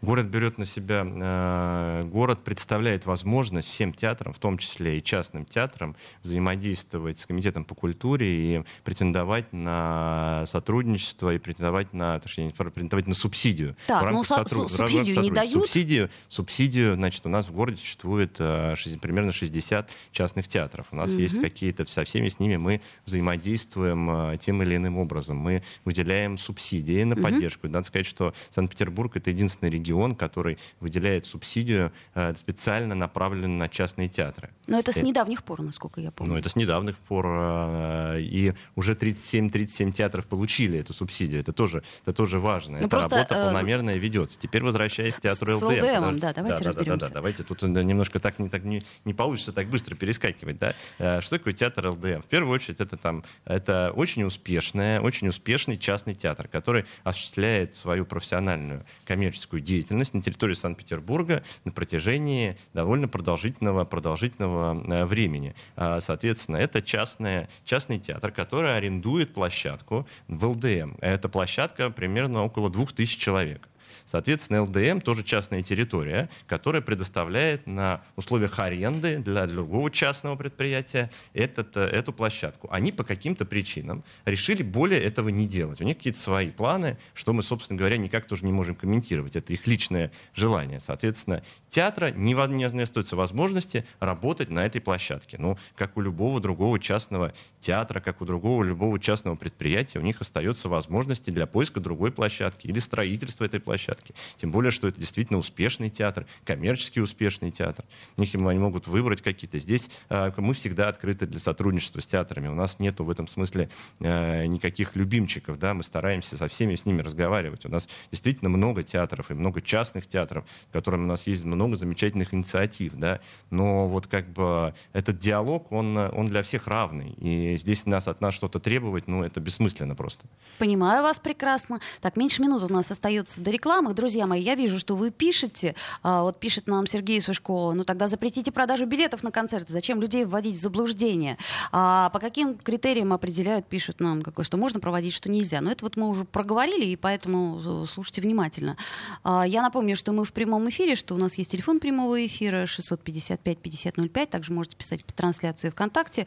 Город 0.00 0.26
берет 0.26 0.58
на 0.58 0.66
себя, 0.66 1.06
э, 1.06 2.04
город 2.04 2.44
представляет 2.44 3.06
возможность 3.06 3.68
всем 3.68 3.92
театрам, 3.92 4.32
в 4.32 4.38
том 4.38 4.58
числе 4.58 4.98
и 4.98 5.02
частным 5.02 5.44
театрам, 5.44 5.96
взаимодействовать 6.22 7.18
с 7.18 7.26
комитетом 7.26 7.64
по 7.64 7.74
культуре 7.74 8.26
и 8.26 8.64
претендовать 8.84 9.52
на 9.52 10.44
сотрудничество 10.46 11.34
и 11.34 11.38
претендовать 11.38 11.92
на, 11.92 12.18
точнее, 12.20 12.50
претендовать 12.50 13.06
на 13.06 13.14
субсидию. 13.14 13.76
Так, 13.86 14.10
ну 14.10 14.24
сотруд... 14.24 14.70
субсидию 14.70 15.20
не 15.20 15.30
дают? 15.30 15.62
Субсидию, 15.62 16.10
субсидию, 16.28 16.94
значит, 16.96 17.24
у 17.26 17.28
нас 17.28 17.46
в 17.46 17.52
городе 17.52 17.78
существует 17.78 18.36
э, 18.38 18.74
примерно 19.00 19.32
60 19.32 19.88
частных 20.10 20.48
театров. 20.48 20.86
У 20.90 20.96
нас 20.96 21.12
угу. 21.12 21.20
есть 21.20 21.40
какие-то, 21.40 21.86
со 21.86 22.04
всеми 22.04 22.28
с 22.28 22.38
ними 22.38 22.56
мы 22.56 22.80
взаимодействуем 23.06 24.10
э, 24.10 24.38
тем 24.38 24.62
или 24.62 24.76
иным 24.76 24.98
образом. 24.98 25.36
Мы 25.36 25.62
выделяем 25.84 26.38
субсидии 26.38 27.02
на 27.04 27.14
угу. 27.14 27.22
поддержку. 27.22 27.68
Надо 27.68 27.86
сказать, 27.86 28.06
что 28.06 28.34
Санкт-Петербург 28.50 29.16
это 29.16 29.30
единственный 29.30 29.61
единственный 29.62 29.70
регион, 29.70 30.14
который 30.14 30.58
выделяет 30.80 31.26
субсидию 31.26 31.92
э, 32.14 32.34
специально 32.38 32.94
направленную 32.94 33.58
на 33.58 33.68
частные 33.68 34.08
театры. 34.08 34.50
Но 34.66 34.78
это 34.78 34.92
с 34.92 34.96
э, 34.96 35.02
недавних 35.02 35.42
пор, 35.42 35.62
насколько 35.62 36.00
я 36.00 36.10
помню. 36.10 36.32
Ну, 36.32 36.38
это 36.38 36.48
с 36.48 36.56
недавних 36.56 36.96
пор. 36.96 37.26
Э, 37.28 38.20
и 38.20 38.52
уже 38.76 38.92
37-37 38.92 39.92
театров 39.92 40.26
получили 40.26 40.78
эту 40.78 40.92
субсидию. 40.92 41.40
Это 41.40 41.52
тоже, 41.52 41.82
это 42.02 42.12
тоже 42.12 42.38
важно. 42.38 42.78
Ну, 42.78 42.86
Эта 42.86 42.88
просто, 42.88 43.16
работа 43.16 43.34
э, 43.34 43.44
полномерная 43.44 43.96
ведется. 43.96 44.38
Теперь 44.38 44.62
возвращаясь 44.62 45.14
к 45.14 45.20
театру 45.20 45.56
ЛДМ. 45.56 45.66
С 45.66 45.98
ЛДМ, 45.98 46.18
да, 46.18 46.32
давайте 46.32 46.64
да, 46.64 46.70
разберемся. 46.70 46.84
Да, 46.84 46.96
да, 46.96 47.08
да, 47.08 47.14
давайте 47.14 47.42
тут 47.42 47.62
немножко 47.62 48.18
так 48.18 48.38
не, 48.38 48.48
так 48.48 48.64
не, 48.64 48.82
не 49.04 49.14
получится 49.14 49.52
так 49.52 49.68
быстро 49.68 49.94
перескакивать. 49.94 50.58
Да? 50.58 50.74
Что 51.20 51.38
такое 51.38 51.52
театр 51.52 51.88
ЛДМ? 51.88 52.22
В 52.22 52.26
первую 52.26 52.54
очередь 52.54 52.80
это, 52.80 52.96
там, 52.96 53.24
это 53.44 53.92
очень 53.94 54.22
успешная, 54.24 55.00
очень 55.00 55.28
успешный 55.28 55.76
частный 55.76 56.14
театр, 56.14 56.48
который 56.48 56.84
осуществляет 57.04 57.74
свою 57.74 58.04
профессиональную 58.04 58.84
коммерческую 59.04 59.51
коммерческую 59.52 59.60
деятельность 59.60 60.14
на 60.14 60.22
территории 60.22 60.54
Санкт-Петербурга 60.54 61.42
на 61.64 61.72
протяжении 61.72 62.56
довольно 62.72 63.08
продолжительного, 63.08 63.84
продолжительного 63.84 64.74
э, 64.74 65.04
времени. 65.04 65.54
А, 65.76 66.00
соответственно, 66.00 66.56
это 66.56 66.80
частная, 66.80 67.48
частный 67.64 67.98
театр, 67.98 68.32
который 68.32 68.76
арендует 68.76 69.34
площадку 69.34 70.06
в 70.28 70.44
ЛДМ. 70.44 70.96
Эта 71.00 71.28
площадка 71.28 71.90
примерно 71.90 72.44
около 72.44 72.70
2000 72.70 73.18
человек. 73.18 73.68
Соответственно, 74.12 74.64
ЛДМ 74.64 75.00
тоже 75.00 75.22
частная 75.22 75.62
территория, 75.62 76.28
которая 76.46 76.82
предоставляет 76.82 77.66
на 77.66 78.02
условиях 78.14 78.58
аренды 78.58 79.16
для 79.16 79.46
другого 79.46 79.90
частного 79.90 80.36
предприятия 80.36 81.10
этот, 81.32 81.74
э, 81.78 81.80
эту 81.80 82.12
площадку. 82.12 82.68
Они 82.70 82.92
по 82.92 83.04
каким-то 83.04 83.46
причинам 83.46 84.04
решили 84.26 84.62
более 84.62 85.00
этого 85.00 85.30
не 85.30 85.46
делать. 85.46 85.80
У 85.80 85.84
них 85.84 85.96
какие-то 85.96 86.18
свои 86.18 86.50
планы, 86.50 86.98
что 87.14 87.32
мы, 87.32 87.42
собственно 87.42 87.78
говоря, 87.78 87.96
никак 87.96 88.26
тоже 88.26 88.44
не 88.44 88.52
можем 88.52 88.74
комментировать. 88.74 89.34
Это 89.34 89.54
их 89.54 89.66
личное 89.66 90.12
желание. 90.34 90.80
Соответственно, 90.80 91.42
театра 91.70 92.10
не, 92.10 92.34
не, 92.34 92.68
не 92.70 92.82
остается 92.82 93.16
возможности 93.16 93.86
работать 93.98 94.50
на 94.50 94.66
этой 94.66 94.82
площадке. 94.82 95.38
Ну, 95.38 95.56
как 95.74 95.96
у 95.96 96.02
любого 96.02 96.38
другого 96.38 96.78
частного 96.78 97.32
театра, 97.60 98.00
как 98.00 98.20
у 98.20 98.26
другого 98.26 98.62
любого 98.62 99.00
частного 99.00 99.36
предприятия, 99.36 100.00
у 100.00 100.02
них 100.02 100.20
остается 100.20 100.68
возможности 100.68 101.30
для 101.30 101.46
поиска 101.46 101.80
другой 101.80 102.12
площадки 102.12 102.66
или 102.66 102.78
строительства 102.78 103.46
этой 103.46 103.60
площадки 103.60 104.01
площадке. 104.02 104.14
Тем 104.40 104.50
более, 104.50 104.70
что 104.70 104.88
это 104.88 104.98
действительно 104.98 105.38
успешный 105.38 105.90
театр, 105.90 106.26
коммерчески 106.44 106.98
успешный 106.98 107.50
театр. 107.50 107.84
У 108.16 108.20
них 108.20 108.34
они 108.34 108.58
могут 108.58 108.86
выбрать 108.86 109.22
какие-то. 109.22 109.58
Здесь 109.58 109.88
э, 110.08 110.32
мы 110.36 110.54
всегда 110.54 110.88
открыты 110.88 111.26
для 111.26 111.40
сотрудничества 111.40 112.00
с 112.00 112.06
театрами. 112.06 112.48
У 112.48 112.54
нас 112.54 112.78
нету 112.78 113.04
в 113.04 113.10
этом 113.10 113.28
смысле 113.28 113.68
э, 114.00 114.46
никаких 114.46 114.96
любимчиков. 114.96 115.58
Да? 115.58 115.74
Мы 115.74 115.84
стараемся 115.84 116.36
со 116.36 116.48
всеми 116.48 116.74
с 116.74 116.86
ними 116.86 117.02
разговаривать. 117.02 117.66
У 117.66 117.68
нас 117.68 117.88
действительно 118.10 118.50
много 118.50 118.82
театров 118.82 119.30
и 119.30 119.34
много 119.34 119.60
частных 119.60 120.06
театров, 120.06 120.44
в 120.68 120.72
которыми 120.72 121.02
у 121.02 121.06
нас 121.06 121.26
есть 121.26 121.44
много 121.44 121.76
замечательных 121.76 122.34
инициатив. 122.34 122.94
Да? 122.94 123.20
Но 123.50 123.88
вот 123.88 124.06
как 124.06 124.28
бы 124.28 124.74
этот 124.92 125.18
диалог, 125.18 125.70
он, 125.72 125.96
он 125.96 126.26
для 126.26 126.42
всех 126.42 126.66
равный. 126.66 127.12
И 127.18 127.58
здесь 127.58 127.86
нас 127.86 128.08
от 128.08 128.20
нас 128.20 128.34
что-то 128.34 128.58
требовать, 128.58 129.08
ну, 129.08 129.22
это 129.22 129.40
бессмысленно 129.40 129.94
просто. 129.94 130.26
Понимаю 130.58 131.02
вас 131.02 131.20
прекрасно. 131.20 131.80
Так, 132.00 132.16
меньше 132.16 132.42
минут 132.42 132.62
у 132.62 132.72
нас 132.72 132.90
остается 132.90 133.40
до 133.40 133.50
рекламы 133.50 133.81
рекламах, 133.82 133.96
друзья 133.96 134.26
мои, 134.26 134.40
я 134.40 134.54
вижу, 134.54 134.78
что 134.78 134.94
вы 134.94 135.10
пишете, 135.10 135.74
а, 136.02 136.22
вот 136.22 136.38
пишет 136.38 136.68
нам 136.68 136.86
Сергей 136.86 137.20
Сушко, 137.20 137.72
ну 137.72 137.84
тогда 137.84 138.06
запретите 138.06 138.52
продажу 138.52 138.86
билетов 138.86 139.24
на 139.24 139.32
концерты, 139.32 139.72
зачем 139.72 140.00
людей 140.00 140.24
вводить 140.24 140.54
в 140.54 140.60
заблуждение? 140.60 141.36
А 141.72 142.10
по 142.10 142.20
каким 142.20 142.56
критериям 142.56 143.12
определяют, 143.12 143.66
пишут 143.66 144.00
нам, 144.00 144.22
какое, 144.22 144.44
что 144.44 144.56
можно 144.56 144.78
проводить, 144.78 145.14
что 145.14 145.28
нельзя? 145.28 145.60
Но 145.60 145.72
это 145.72 145.84
вот 145.84 145.96
мы 145.96 146.08
уже 146.08 146.24
проговорили, 146.24 146.86
и 146.86 146.96
поэтому 146.96 147.84
э, 147.84 147.86
слушайте 147.92 148.20
внимательно. 148.20 148.76
А, 149.24 149.44
я 149.44 149.62
напомню, 149.62 149.96
что 149.96 150.12
мы 150.12 150.24
в 150.24 150.32
прямом 150.32 150.68
эфире, 150.68 150.94
что 150.94 151.14
у 151.14 151.18
нас 151.18 151.34
есть 151.34 151.50
телефон 151.50 151.80
прямого 151.80 152.24
эфира 152.24 152.64
655-5005, 152.64 154.26
также 154.26 154.52
можете 154.52 154.76
писать 154.76 155.04
по 155.04 155.12
трансляции 155.12 155.70
ВКонтакте. 155.70 156.26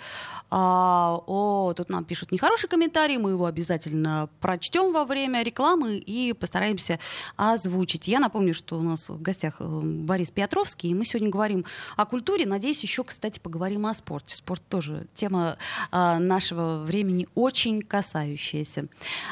А, 0.49 1.21
о, 1.25 1.73
тут 1.73 1.89
нам 1.89 2.03
пишут 2.03 2.33
нехороший 2.33 2.67
комментарий, 2.67 3.17
мы 3.17 3.31
его 3.31 3.45
обязательно 3.45 4.29
прочтем 4.41 4.91
во 4.91 5.05
время 5.05 5.41
рекламы 5.41 5.95
и 5.97 6.33
постараемся 6.33 6.99
озвучить. 7.53 8.08
Я 8.08 8.19
напомню, 8.19 8.53
что 8.53 8.77
у 8.77 8.81
нас 8.81 9.10
в 9.10 9.21
гостях 9.21 9.55
э, 9.60 9.65
Борис 9.65 10.31
Петровский, 10.31 10.89
и 10.89 10.93
мы 10.93 11.05
сегодня 11.05 11.29
говорим 11.29 11.65
о 11.95 12.05
культуре. 12.05 12.45
Надеюсь, 12.45 12.81
еще, 12.84 13.03
кстати, 13.03 13.39
поговорим 13.39 13.86
о 13.86 13.93
спорте. 13.93 14.36
Спорт 14.36 14.63
тоже 14.67 15.08
тема 15.13 15.58
а, 15.91 16.19
нашего 16.19 16.84
времени 16.84 17.27
очень 17.36 17.81
касающаяся. 17.81 18.88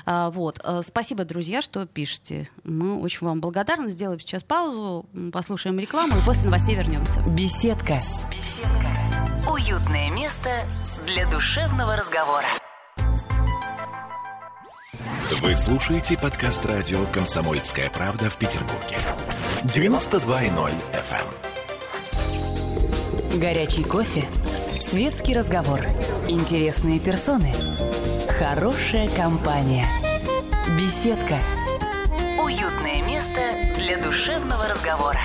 А, 0.05 0.29
вот. 0.31 0.59
Э, 0.63 0.81
спасибо, 0.85 1.25
друзья, 1.25 1.61
что 1.61 1.85
пишете. 1.85 2.49
Мы 2.63 2.99
очень 2.99 3.25
вам 3.25 3.41
благодарны. 3.41 3.89
Сделаем 3.89 4.19
сейчас 4.19 4.43
паузу, 4.43 5.05
послушаем 5.31 5.79
рекламу 5.79 6.17
и 6.17 6.21
после 6.25 6.45
новостей 6.45 6.75
вернемся. 6.75 7.21
Беседка. 7.29 7.99
Беседка. 8.31 9.51
Уютное 9.51 10.09
место 10.11 10.49
для 11.05 11.29
душевного 11.29 11.95
разговора. 11.95 12.45
Вы 15.41 15.55
слушаете 15.55 16.15
подкаст 16.17 16.63
радио 16.65 17.05
«Комсомольская 17.11 17.89
правда» 17.89 18.29
в 18.29 18.37
Петербурге. 18.37 18.97
92.0 19.63 20.71
FM. 20.93 21.25
Эм. 23.33 23.39
Горячий 23.39 23.83
кофе, 23.83 24.25
светский 24.79 25.33
разговор, 25.33 25.79
интересные 26.27 26.99
персоны, 26.99 27.51
хорошая 28.37 29.09
компания, 29.09 29.87
беседка. 30.77 31.39
Уютное 32.39 33.01
место 33.01 33.41
для 33.79 33.97
душевного 33.97 34.67
разговора. 34.67 35.21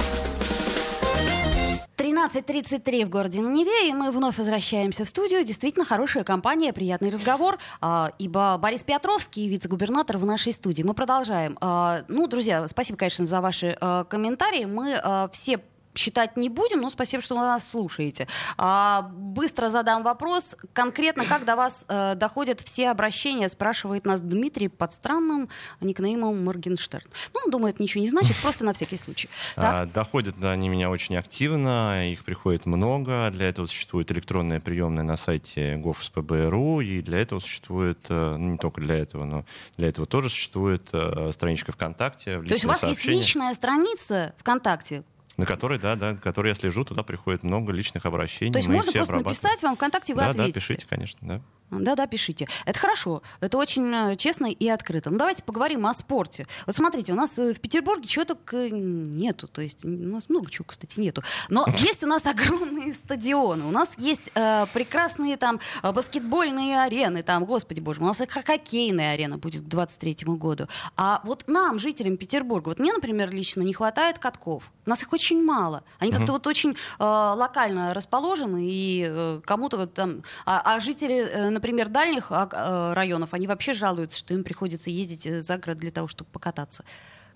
13.33 2.08 3.04
в 3.04 3.10
городе 3.10 3.40
Неве, 3.40 3.90
и 3.90 3.92
мы 3.92 4.10
вновь 4.10 4.38
возвращаемся 4.38 5.04
в 5.04 5.08
студию. 5.08 5.44
Действительно 5.44 5.84
хорошая 5.84 6.24
компания, 6.24 6.72
приятный 6.72 7.10
разговор, 7.10 7.58
а, 7.82 8.12
ибо 8.18 8.56
Борис 8.56 8.82
Петровский, 8.82 9.46
вице-губернатор 9.46 10.16
в 10.16 10.24
нашей 10.24 10.52
студии. 10.52 10.82
Мы 10.82 10.94
продолжаем. 10.94 11.58
А, 11.60 12.00
ну, 12.08 12.26
друзья, 12.26 12.66
спасибо, 12.66 12.96
конечно, 12.96 13.26
за 13.26 13.42
ваши 13.42 13.76
а, 13.78 14.04
комментарии. 14.04 14.64
Мы 14.64 14.98
все 15.32 15.60
считать 15.98 16.36
не 16.36 16.48
будем, 16.48 16.80
но 16.80 16.90
спасибо, 16.90 17.22
что 17.22 17.34
вы 17.34 17.42
нас 17.42 17.68
слушаете. 17.68 18.28
А, 18.56 19.02
быстро 19.12 19.68
задам 19.68 20.02
вопрос. 20.02 20.56
Конкретно, 20.72 21.24
как 21.24 21.44
до 21.44 21.56
вас 21.56 21.84
э, 21.88 22.14
доходят 22.14 22.60
все 22.60 22.90
обращения, 22.90 23.48
спрашивает 23.48 24.06
нас 24.06 24.20
Дмитрий 24.20 24.68
под 24.68 24.92
странным 24.92 25.48
никнеймом 25.80 26.44
Моргенштерн. 26.44 27.06
Ну, 27.34 27.40
он 27.44 27.50
думает, 27.50 27.80
ничего 27.80 28.02
не 28.02 28.10
значит, 28.10 28.36
просто 28.40 28.64
на 28.64 28.72
всякий 28.72 28.96
случай. 28.96 29.28
А, 29.68 29.86
доходят 29.86 30.36
они 30.42 30.68
меня 30.68 30.88
очень 30.88 31.16
активно, 31.16 32.10
их 32.10 32.24
приходит 32.24 32.64
много. 32.64 33.28
Для 33.32 33.48
этого 33.48 33.66
существует 33.66 34.10
электронная 34.12 34.60
приемная 34.60 35.02
на 35.02 35.16
сайте 35.16 35.74
gov.spb.ru, 35.74 36.82
и 36.82 37.02
для 37.02 37.18
этого 37.18 37.40
существует, 37.40 37.98
э, 38.08 38.36
ну, 38.38 38.52
не 38.52 38.58
только 38.58 38.80
для 38.80 38.96
этого, 38.96 39.24
но 39.24 39.44
для 39.76 39.88
этого 39.88 40.06
тоже 40.06 40.30
существует 40.30 40.88
э, 40.92 41.32
страничка 41.32 41.72
ВКонтакте. 41.72 42.40
То 42.42 42.54
есть 42.54 42.64
у 42.64 42.68
вас 42.68 42.82
есть 42.84 43.04
личная 43.04 43.52
страница 43.54 44.34
ВКонтакте, 44.38 45.02
На 45.38 45.46
который, 45.46 45.78
да, 45.78 45.94
да, 45.94 46.14
который 46.16 46.48
я 46.48 46.54
слежу, 46.56 46.84
туда 46.84 47.04
приходит 47.04 47.44
много 47.44 47.72
личных 47.72 48.04
обращений. 48.06 48.52
То 48.52 48.58
есть 48.58 48.68
можно 48.68 48.90
просто 48.90 49.14
написать 49.14 49.62
вам 49.62 49.76
ВКонтакте, 49.76 50.12
вы 50.12 50.20
да, 50.20 50.30
ответите? 50.30 50.52
Да, 50.52 50.60
пишите, 50.60 50.86
конечно, 50.86 51.18
да. 51.22 51.40
Да-да, 51.70 52.06
пишите. 52.06 52.48
Это 52.64 52.78
хорошо. 52.78 53.22
Это 53.40 53.58
очень 53.58 53.92
э, 53.92 54.16
честно 54.16 54.46
и 54.46 54.68
открыто. 54.68 55.10
Ну, 55.10 55.18
давайте 55.18 55.42
поговорим 55.42 55.86
о 55.86 55.92
спорте. 55.92 56.46
Вот 56.66 56.74
смотрите, 56.74 57.12
у 57.12 57.16
нас 57.16 57.38
э, 57.38 57.52
в 57.52 57.60
Петербурге 57.60 58.06
чего 58.06 58.24
только 58.24 58.70
нету. 58.70 59.48
То 59.48 59.60
есть 59.60 59.84
у 59.84 59.88
нас 59.88 60.28
много 60.28 60.50
чего, 60.50 60.64
кстати, 60.64 60.98
нету. 60.98 61.22
Но 61.48 61.66
есть 61.78 62.02
у 62.04 62.06
нас 62.06 62.24
огромные 62.26 62.94
стадионы. 62.94 63.64
У 63.64 63.70
нас 63.70 63.90
есть 63.98 64.30
э, 64.34 64.66
прекрасные 64.72 65.36
там 65.36 65.60
э, 65.82 65.92
баскетбольные 65.92 66.80
арены. 66.80 67.22
Там, 67.22 67.44
господи 67.44 67.80
боже, 67.80 68.00
у 68.00 68.04
нас 68.04 68.20
хоккейная 68.28 69.12
арена 69.12 69.36
будет 69.36 69.62
к 69.62 69.68
23 69.68 70.16
году. 70.36 70.68
А 70.96 71.20
вот 71.24 71.44
нам, 71.48 71.78
жителям 71.78 72.16
Петербурга, 72.16 72.70
вот 72.70 72.78
мне, 72.78 72.92
например, 72.92 73.30
лично 73.30 73.62
не 73.62 73.74
хватает 73.74 74.18
катков. 74.18 74.72
У 74.86 74.90
нас 74.90 75.02
их 75.02 75.12
очень 75.12 75.44
мало. 75.44 75.84
Они 75.98 76.10
как-то 76.10 76.32
вот 76.32 76.46
очень 76.46 76.70
э, 76.70 76.74
локально 76.98 77.92
расположены, 77.92 78.64
и 78.64 79.06
э, 79.06 79.40
кому-то 79.44 79.76
вот 79.76 79.92
там... 79.92 80.22
А, 80.46 80.62
а 80.64 80.80
жители, 80.80 81.48
например, 81.58 81.88
дальних 81.88 82.30
а, 82.30 82.48
э, 82.52 82.94
районов, 82.94 83.34
они 83.34 83.46
вообще 83.46 83.72
жалуются, 83.74 84.18
что 84.18 84.32
им 84.32 84.44
приходится 84.44 84.90
ездить 84.90 85.26
э, 85.26 85.40
за 85.40 85.58
город 85.58 85.78
для 85.78 85.90
того, 85.90 86.06
чтобы 86.06 86.30
покататься. 86.30 86.84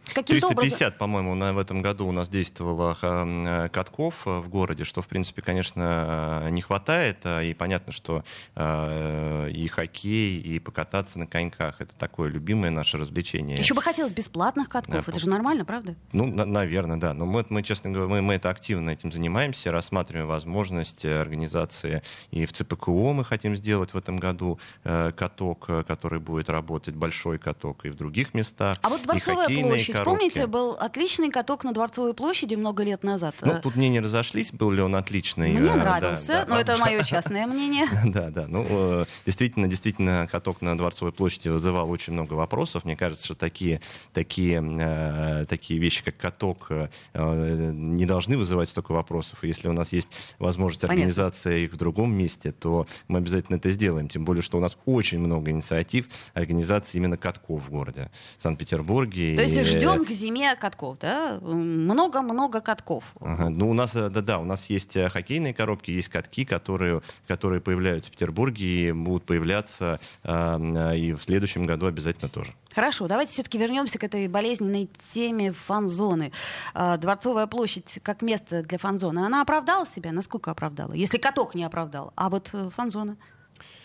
Каким-то 0.07 0.49
350, 0.49 0.81
образом... 0.81 0.99
по-моему, 0.99 1.35
на, 1.35 1.53
в 1.53 1.59
этом 1.59 1.81
году 1.81 2.07
у 2.07 2.13
нас 2.13 2.29
действовало 2.29 2.97
э, 3.01 3.69
катков 3.71 4.27
э, 4.27 4.41
в 4.41 4.49
городе, 4.49 4.85
что, 4.85 5.01
в 5.01 5.07
принципе, 5.07 5.43
конечно, 5.43 6.43
э, 6.45 6.51
не 6.51 6.61
хватает. 6.61 7.19
И 7.25 7.55
понятно, 7.55 7.93
что 7.93 8.25
э, 8.55 9.51
и 9.51 9.67
хоккей, 9.69 10.41
и 10.41 10.59
покататься 10.59 11.19
на 11.19 11.27
коньках— 11.27 11.77
это 11.81 11.95
такое 11.95 12.31
любимое 12.31 12.71
наше 12.71 12.99
развлечение. 12.99 13.59
Еще 13.59 13.75
бы 13.75 13.83
хотелось 13.83 14.13
бесплатных 14.13 14.69
катков. 14.69 15.07
Да, 15.07 15.11
это 15.11 15.21
же 15.21 15.29
нормально, 15.29 15.65
правда? 15.65 15.95
Ну, 16.13 16.27
на, 16.27 16.45
наверное, 16.45 16.97
да. 16.97 17.15
Но 17.15 17.25
мы, 17.25 17.47
мы, 17.49 17.63
честно 17.63 17.91
говоря, 17.91 18.11
мы, 18.11 18.23
мы 18.23 18.35
это 18.35 18.51
активно 18.51 18.91
этим 18.91 19.13
занимаемся, 19.13 19.71
рассматриваем 19.71 20.27
возможность 20.27 21.05
организации. 21.05 22.03
И 22.31 22.45
в 22.45 22.53
ЦПКО 22.53 22.91
мы 22.91 23.25
хотим 23.25 23.57
сделать 23.57 23.95
в 23.95 23.97
этом 23.97 24.19
году 24.19 24.59
каток, 24.83 25.71
который 25.87 26.19
будет 26.19 26.51
работать, 26.51 26.95
большой 26.95 27.39
каток, 27.39 27.85
и 27.85 27.89
в 27.89 27.95
других 27.95 28.35
местах. 28.35 28.79
А 28.83 28.89
вот 28.89 29.03
Дворцовая 29.03 29.47
площадь 29.47 29.92
площадь. 29.93 30.05
Коробки. 30.05 30.19
Помните, 30.19 30.47
был 30.47 30.73
отличный 30.73 31.31
каток 31.31 31.65
на 31.65 31.73
Дворцовой 31.73 32.15
площади 32.15 32.55
много 32.55 32.83
лет 32.83 33.03
назад? 33.03 33.35
Ну, 33.43 33.61
тут 33.63 33.77
мнения 33.77 34.01
разошлись, 34.01 34.53
был 34.53 34.71
ли 34.71 34.83
он 34.83 34.97
отличный. 34.97 35.53
Мне 35.53 35.71
э, 35.71 35.75
нравился, 35.75 36.27
да, 36.27 36.45
да, 36.45 36.55
но 36.55 36.61
это 36.61 36.77
мое 36.77 37.03
частное 37.03 37.47
мнение. 37.47 37.87
Да, 38.13 38.31
да. 38.31 38.47
Ну, 38.47 38.67
э, 38.69 39.05
действительно, 39.25 39.69
действительно, 39.69 40.29
каток 40.31 40.61
на 40.61 40.77
Дворцовой 40.77 41.13
площади 41.13 41.49
вызывал 41.49 41.91
очень 41.91 42.13
много 42.13 42.35
вопросов. 42.35 42.85
Мне 42.85 42.97
кажется, 42.97 43.25
что 43.25 43.35
такие, 43.35 43.81
такие, 44.13 44.63
э, 44.63 45.47
такие 45.49 45.81
вещи, 45.81 46.05
как 46.05 46.17
каток, 46.17 46.71
не 47.15 48.07
должны 48.07 48.37
вызывать 48.37 48.69
столько 48.69 48.93
вопросов. 48.93 49.43
И 49.45 49.49
если 49.49 49.69
у 49.69 49.73
нас 49.73 49.93
есть 49.93 50.09
возможность 50.39 50.85
организации 50.85 51.65
их 51.65 51.73
в 51.73 51.77
другом 51.77 52.15
месте, 52.15 52.53
то 52.53 52.87
мы 53.09 53.19
обязательно 53.19 53.57
это 53.57 53.71
сделаем. 53.71 54.09
Тем 54.09 54.25
более, 54.25 54.43
что 54.43 54.59
у 54.59 54.61
нас 54.61 54.77
очень 54.85 55.19
много 55.19 55.51
инициатив 55.51 56.07
организации 56.35 56.99
именно 56.99 57.17
катков 57.17 57.63
в 57.65 57.71
городе. 57.71 58.11
Санкт-Петербурге. 58.39 59.37
То 59.37 59.43
есть 59.43 59.57
ждем 59.91 60.05
к 60.05 60.11
зиме 60.11 60.57
катков, 60.57 60.99
да? 60.99 61.39
Много-много 61.41 62.61
катков. 62.61 63.05
Ага. 63.21 63.49
Ну, 63.49 63.71
у 63.71 63.75
нас, 63.75 63.93
да-да, 63.93 64.39
у 64.39 64.45
нас 64.45 64.67
есть 64.67 64.97
э, 64.97 65.09
хоккейные 65.09 65.55
коробки, 65.55 65.91
есть 65.91 66.09
катки, 66.09 66.45
которые, 66.45 67.03
которые 67.27 67.61
появляются 67.61 68.11
в 68.11 68.13
Петербурге 68.13 68.89
и 68.89 68.93
будут 68.93 69.25
появляться 69.25 70.01
э, 70.25 70.97
и 70.97 71.13
в 71.13 71.23
следующем 71.23 71.67
году 71.67 71.87
обязательно 71.87 72.29
тоже. 72.29 72.55
Хорошо, 72.75 73.07
давайте 73.07 73.33
все-таки 73.33 73.59
вернемся 73.59 73.99
к 73.99 74.05
этой 74.05 74.29
болезненной 74.29 74.89
теме 75.05 75.53
фан-зоны. 75.53 76.33
А, 76.73 76.97
Дворцовая 76.97 77.47
площадь 77.47 78.01
как 78.03 78.23
место 78.23 78.63
для 78.63 78.79
фан-зоны, 78.79 79.21
она 79.21 79.43
оправдала 79.43 79.87
себя? 79.87 80.13
Насколько 80.13 80.51
оправдала? 80.51 80.93
Если 80.95 81.19
каток 81.19 81.55
не 81.55 81.65
оправдал, 81.65 82.13
а 82.17 82.31
вот 82.31 82.51
э, 82.55 82.71
фан-зона? 82.75 83.17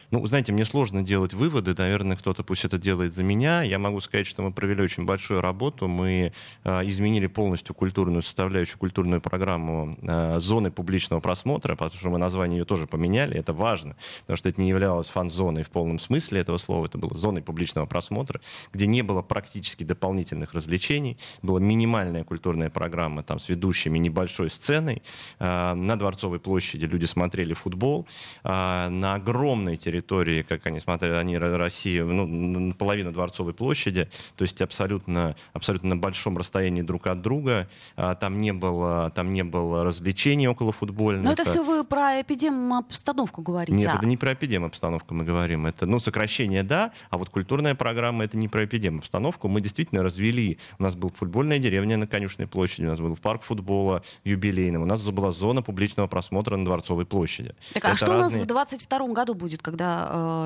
Ну, 0.09 0.25
знаете, 0.25 0.53
мне 0.53 0.63
сложно 0.63 1.03
делать 1.03 1.33
выводы, 1.33 1.75
наверное, 1.77 2.15
кто-то 2.15 2.41
пусть 2.41 2.63
это 2.63 2.77
делает 2.77 3.13
за 3.13 3.23
меня. 3.23 3.61
Я 3.61 3.77
могу 3.77 3.99
сказать, 3.99 4.25
что 4.25 4.41
мы 4.41 4.53
провели 4.53 4.81
очень 4.81 5.03
большую 5.03 5.41
работу, 5.41 5.89
мы 5.89 6.31
э, 6.63 6.87
изменили 6.87 7.27
полностью 7.27 7.75
культурную 7.75 8.21
составляющую, 8.21 8.77
культурную 8.77 9.19
программу 9.19 9.97
э, 10.01 10.39
зоны 10.39 10.71
публичного 10.71 11.19
просмотра, 11.19 11.75
потому 11.75 11.99
что 11.99 12.09
мы 12.09 12.19
название 12.19 12.59
ее 12.59 12.63
тоже 12.63 12.87
поменяли, 12.87 13.37
это 13.37 13.51
важно, 13.51 13.97
потому 14.21 14.37
что 14.37 14.47
это 14.47 14.61
не 14.61 14.69
являлось 14.69 15.07
фан-зоной 15.09 15.63
в 15.63 15.69
полном 15.69 15.99
смысле 15.99 16.39
этого 16.39 16.57
слова, 16.57 16.85
это 16.85 16.97
было 16.97 17.13
зоной 17.13 17.41
публичного 17.41 17.85
просмотра, 17.85 18.39
где 18.71 18.87
не 18.87 19.01
было 19.01 19.21
практически 19.21 19.83
дополнительных 19.83 20.53
развлечений, 20.53 21.17
была 21.41 21.59
минимальная 21.59 22.23
культурная 22.23 22.69
программа 22.69 23.23
там 23.23 23.41
с 23.41 23.49
ведущими 23.49 23.97
небольшой 23.97 24.51
сценой, 24.51 25.03
э, 25.39 25.73
на 25.73 25.99
Дворцовой 25.99 26.39
площади 26.39 26.85
люди 26.85 27.05
смотрели 27.05 27.53
футбол, 27.53 28.07
э, 28.45 28.87
на 28.87 29.15
огромной 29.15 29.75
территории 29.75 29.96
территории, 29.97 30.43
как 30.43 30.65
они 30.67 30.79
смотрели, 30.79 31.13
они 31.13 31.38
России, 31.38 31.99
ну, 31.99 32.73
половина 32.73 33.12
Дворцовой 33.12 33.53
площади, 33.53 34.10
то 34.36 34.43
есть 34.43 34.62
абсолютно, 34.62 35.36
абсолютно 35.53 35.89
на 35.89 35.97
большом 35.97 36.38
расстоянии 36.38 36.81
друг 36.81 37.07
от 37.07 37.21
друга. 37.21 37.67
А, 37.95 38.15
там 38.15 38.39
не 38.39 38.53
было, 38.53 39.12
там 39.15 39.33
не 39.33 39.43
было 39.43 39.83
развлечений 39.83 40.47
около 40.47 40.71
футбольных. 40.71 41.25
Но 41.25 41.31
это 41.31 41.45
все 41.45 41.63
вы 41.63 41.83
про 41.83 42.21
эпидем-обстановку 42.21 43.41
говорите. 43.41 43.77
Нет, 43.77 43.91
а? 43.93 43.97
это 43.97 44.05
не 44.05 44.17
про 44.17 44.33
эпидем-обстановку 44.33 45.13
мы 45.13 45.23
говорим. 45.23 45.65
Это, 45.65 45.86
ну, 45.86 45.99
сокращение, 45.99 46.63
да, 46.63 46.91
а 47.10 47.17
вот 47.17 47.29
культурная 47.29 47.75
программа 47.75 48.23
это 48.23 48.38
не 48.38 48.47
про 48.47 48.65
эпидем-обстановку. 48.65 49.47
Мы 49.47 49.62
действительно 49.62 50.03
развели. 50.03 50.60
У 50.79 50.83
нас 50.83 50.95
была 50.95 51.12
футбольная 51.15 51.60
деревня 51.60 51.97
на 51.97 52.07
Конюшной 52.07 52.47
площади, 52.47 52.86
у 52.86 52.89
нас 52.89 52.99
был 52.99 53.15
парк 53.15 53.43
футбола 53.43 54.03
юбилейным, 54.23 54.83
у 54.83 54.86
нас 54.86 55.01
была 55.01 55.31
зона 55.31 55.62
публичного 55.62 56.07
просмотра 56.07 56.55
на 56.57 56.65
Дворцовой 56.65 57.05
площади. 57.05 57.55
Так, 57.73 57.86
а 57.86 57.95
что 57.95 58.07
разные... 58.07 58.27
у 58.27 58.31
нас 58.31 58.43
в 58.43 58.47
22 58.47 59.07
году 59.07 59.33
будет, 59.33 59.62
когда 59.62 59.87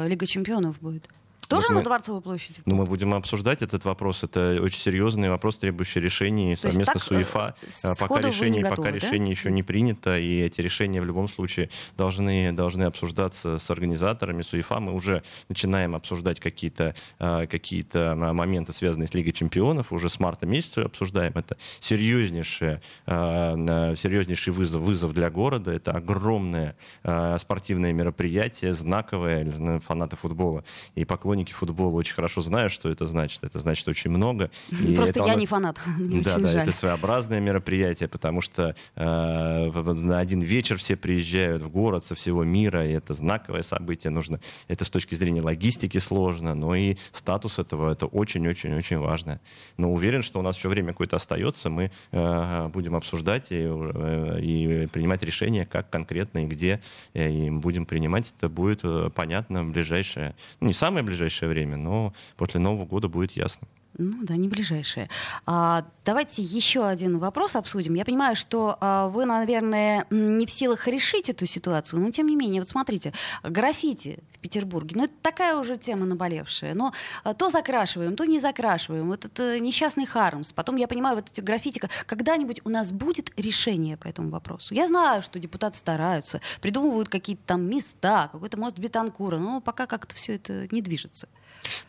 э, 0.03 0.07
Лига 0.07 0.25
чемпионов 0.25 0.79
будет. 0.79 1.07
Тоже 1.51 1.67
вот 1.69 1.75
на 1.75 1.83
Дворцовой 1.83 2.21
площади? 2.21 2.61
Ну, 2.65 2.75
мы 2.75 2.85
будем 2.85 3.13
обсуждать 3.13 3.61
этот 3.61 3.85
вопрос. 3.85 4.23
Это 4.23 4.59
очень 4.61 4.79
серьезный 4.79 5.29
вопрос, 5.29 5.57
требующий 5.57 5.99
решений 5.99 6.55
То 6.55 6.69
совместно 6.69 6.93
так, 6.93 7.03
с 7.03 7.11
УЕФА. 7.11 7.55
С 7.69 7.99
пока 7.99 8.21
решение, 8.21 8.63
готовы, 8.63 8.77
пока 8.77 8.91
да? 8.91 8.97
решение 8.97 9.31
еще 9.31 9.51
не 9.51 9.63
принято, 9.63 10.17
и 10.17 10.41
эти 10.41 10.61
решения 10.61 11.01
в 11.01 11.05
любом 11.05 11.29
случае 11.29 11.69
должны, 11.97 12.51
должны 12.53 12.83
обсуждаться 12.83 13.57
с 13.57 13.69
организаторами, 13.69 14.41
с 14.41 14.53
УЕФА. 14.53 14.79
Мы 14.79 14.93
уже 14.93 15.23
начинаем 15.49 15.95
обсуждать 15.95 16.39
какие-то 16.39 16.95
а, 17.19 17.47
какие 17.47 17.85
моменты, 18.31 18.73
связанные 18.73 19.07
с 19.07 19.13
Лигой 19.13 19.33
чемпионов. 19.33 19.91
Уже 19.91 20.09
с 20.09 20.19
марта 20.19 20.45
месяца 20.45 20.85
обсуждаем. 20.85 21.33
Это 21.35 21.57
серьезнейший, 21.79 22.79
а, 23.05 23.95
серьезнейший 23.95 24.53
вызов, 24.53 24.81
вызов 24.81 25.13
для 25.13 25.29
города. 25.29 25.71
Это 25.71 25.91
огромное 25.91 26.75
а, 27.03 27.37
спортивное 27.39 27.93
мероприятие, 27.93 28.73
знаковое. 28.73 29.79
Фанаты 29.81 30.15
футбола 30.15 30.63
и 30.95 31.05
поклонники 31.05 31.40
поклонники 31.41 31.53
футбола 31.53 31.95
очень 31.95 32.13
хорошо 32.13 32.41
знают, 32.41 32.71
что 32.71 32.89
это 32.89 33.05
значит. 33.05 33.43
Это 33.43 33.59
значит 33.59 33.87
очень 33.87 34.11
много. 34.11 34.49
И 34.71 34.95
Просто 34.95 35.19
я 35.19 35.25
оно... 35.25 35.39
не 35.39 35.45
фанат. 35.45 35.79
Мне 35.97 36.21
да, 36.21 36.37
да, 36.37 36.47
жаль. 36.47 36.61
это 36.61 36.71
своеобразное 36.71 37.39
мероприятие, 37.39 38.07
потому 38.07 38.41
что 38.41 38.75
э, 38.95 39.71
на 39.71 40.19
один 40.19 40.41
вечер 40.41 40.77
все 40.77 40.95
приезжают 40.95 41.63
в 41.63 41.69
город 41.69 42.05
со 42.05 42.15
всего 42.15 42.43
мира, 42.43 42.85
и 42.85 42.91
это 42.91 43.13
знаковое 43.13 43.63
событие. 43.63 44.11
Нужно, 44.11 44.39
это 44.67 44.85
с 44.85 44.89
точки 44.89 45.15
зрения 45.15 45.41
логистики 45.41 45.99
сложно, 45.99 46.55
но 46.55 46.75
и 46.75 46.97
статус 47.11 47.59
этого 47.59 47.91
это 47.91 48.05
очень-очень-очень 48.05 48.97
важно. 48.97 49.39
Но 49.77 49.91
уверен, 49.91 50.21
что 50.21 50.39
у 50.39 50.41
нас 50.41 50.57
еще 50.57 50.69
время 50.69 50.93
какое-то 50.93 51.15
остается, 51.15 51.69
мы 51.69 51.91
э, 52.11 52.67
будем 52.73 52.95
обсуждать 52.95 53.47
и, 53.51 53.67
э, 53.67 54.39
и 54.41 54.87
принимать 54.87 55.23
решения, 55.23 55.65
как 55.65 55.89
конкретно 55.89 56.45
и 56.45 56.47
где, 56.47 56.81
э, 57.13 57.29
и 57.31 57.49
будем 57.49 57.85
принимать. 57.85 58.33
Это 58.37 58.49
будет 58.49 58.81
э, 58.83 59.09
понятно 59.13 59.63
в 59.63 59.71
ближайшее, 59.71 60.35
ну, 60.59 60.67
не 60.67 60.73
самое 60.73 61.03
ближайшее 61.03 61.30
ближайшее 61.31 61.49
время, 61.49 61.77
но 61.77 62.13
после 62.37 62.59
Нового 62.59 62.85
года 62.85 63.07
будет 63.07 63.31
ясно. 63.31 63.67
Ну 63.97 64.23
да, 64.23 64.35
не 64.35 64.47
ближайшее. 64.47 65.09
А, 65.45 65.85
давайте 66.05 66.41
еще 66.41 66.85
один 66.85 67.19
вопрос 67.19 67.55
обсудим. 67.55 67.93
Я 67.93 68.05
понимаю, 68.05 68.35
что 68.35 68.77
а, 68.79 69.09
вы, 69.09 69.25
наверное, 69.25 70.05
не 70.09 70.45
в 70.45 70.49
силах 70.49 70.87
решить 70.87 71.29
эту 71.29 71.45
ситуацию, 71.45 72.01
но 72.01 72.09
тем 72.11 72.27
не 72.27 72.35
менее, 72.35 72.61
вот 72.61 72.69
смотрите, 72.69 73.13
граффити 73.43 74.23
в 74.33 74.39
Петербурге, 74.39 74.95
ну 74.95 75.03
это 75.03 75.13
такая 75.21 75.57
уже 75.57 75.77
тема 75.77 76.05
наболевшая. 76.05 76.73
Но 76.73 76.93
а, 77.23 77.33
то 77.33 77.49
закрашиваем, 77.49 78.15
то 78.15 78.23
не 78.23 78.39
закрашиваем. 78.39 79.07
Вот 79.07 79.25
это 79.25 79.59
несчастный 79.59 80.05
Хармс. 80.05 80.53
Потом, 80.53 80.77
я 80.77 80.87
понимаю, 80.87 81.17
вот 81.17 81.25
эти 81.29 81.41
граффити, 81.41 81.81
когда-нибудь 82.05 82.61
у 82.63 82.69
нас 82.69 82.93
будет 82.93 83.37
решение 83.37 83.97
по 83.97 84.07
этому 84.07 84.29
вопросу. 84.29 84.73
Я 84.73 84.87
знаю, 84.87 85.21
что 85.21 85.37
депутаты 85.37 85.77
стараются, 85.77 86.39
придумывают 86.61 87.09
какие-то 87.09 87.43
там 87.45 87.63
места, 87.63 88.29
какой-то 88.31 88.57
мост 88.57 88.79
Бетанкура, 88.79 89.37
но 89.37 89.59
пока 89.59 89.85
как-то 89.85 90.15
все 90.15 90.35
это 90.35 90.73
не 90.73 90.81
движется. 90.81 91.27